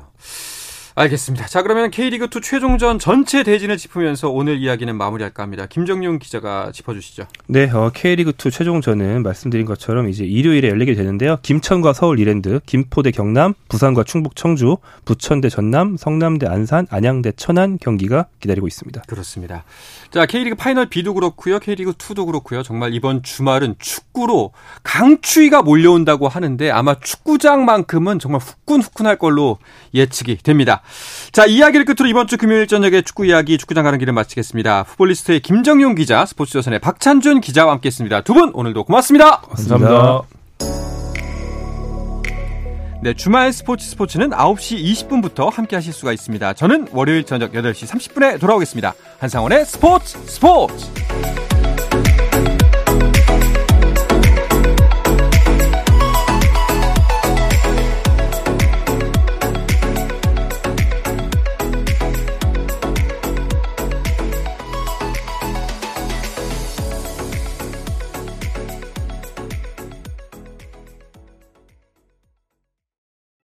알겠습니다. 0.98 1.46
자, 1.46 1.62
그러면 1.62 1.90
K리그2 1.90 2.42
최종전 2.42 2.98
전체 2.98 3.44
대진을 3.44 3.76
짚으면서 3.76 4.30
오늘 4.30 4.58
이야기는 4.58 4.96
마무리할까 4.96 5.44
합니다. 5.44 5.66
김정용 5.66 6.18
기자가 6.18 6.72
짚어주시죠. 6.72 7.26
네, 7.46 7.70
어, 7.70 7.92
K리그2 7.94 8.50
최종전은 8.50 9.22
말씀드린 9.22 9.64
것처럼 9.64 10.08
이제 10.08 10.24
일요일에 10.24 10.68
열리게 10.68 10.94
되는데요. 10.94 11.38
김천과 11.42 11.92
서울 11.92 12.18
이랜드, 12.18 12.58
김포 12.66 12.95
대 12.95 13.12
경남, 13.12 13.54
부산과 13.68 14.02
충북 14.02 14.34
청주, 14.34 14.78
부천 15.04 15.34
대 15.34 15.48
전남, 15.50 15.96
성남 15.96 16.34
대 16.34 16.48
안산, 16.48 16.88
안양 16.90 17.18
대 17.18 17.32
천안 17.36 17.78
경기가 17.78 18.26
기다리고 18.40 18.66
있습니다. 18.66 19.02
그렇습니다. 19.06 19.62
자, 20.10 20.26
K리그 20.26 20.56
파이널 20.56 20.86
B도 20.86 21.14
그렇고요. 21.14 21.60
K리그 21.60 21.92
2도 21.92 22.26
그렇고요. 22.26 22.64
정말 22.64 22.92
이번 22.92 23.22
주말은 23.22 23.76
축구로 23.78 24.52
강추위가 24.82 25.62
몰려온다고 25.62 26.26
하는데 26.26 26.70
아마 26.72 26.96
축구장만큼은 26.98 28.18
정말 28.18 28.40
후끈후끈할 28.40 29.16
걸로 29.16 29.58
예측이 29.94 30.38
됩니다. 30.38 30.82
자, 31.32 31.46
이야기를 31.46 31.84
끝으로 31.84 32.08
이번 32.08 32.26
주 32.26 32.36
금요일 32.36 32.66
저녁에 32.66 33.02
축구 33.02 33.26
이야기 33.26 33.58
축구장 33.58 33.84
가는 33.84 33.98
길을 33.98 34.12
마치겠습니다. 34.12 34.84
풋볼리스트의 34.84 35.40
김정용 35.40 35.94
기자, 35.94 36.24
스포츠 36.26 36.52
조선의 36.52 36.78
박찬준 36.80 37.40
기자와 37.40 37.72
함께했습니다. 37.72 38.22
두 38.22 38.34
분 38.34 38.50
오늘도 38.54 38.84
고맙습니다. 38.84 39.40
감사합니다. 39.40 40.22
네, 43.00 43.14
주말 43.14 43.52
스포츠 43.52 43.86
스포츠는 43.90 44.30
9시 44.30 44.82
20분부터 44.84 45.52
함께 45.52 45.76
하실 45.76 45.92
수가 45.92 46.12
있습니다. 46.12 46.52
저는 46.54 46.88
월요일 46.92 47.24
저녁 47.24 47.52
8시 47.52 47.86
30분에 47.86 48.40
돌아오겠습니다. 48.40 48.92
한상원의 49.20 49.64
스포츠 49.66 50.18
스포츠! 50.26 50.86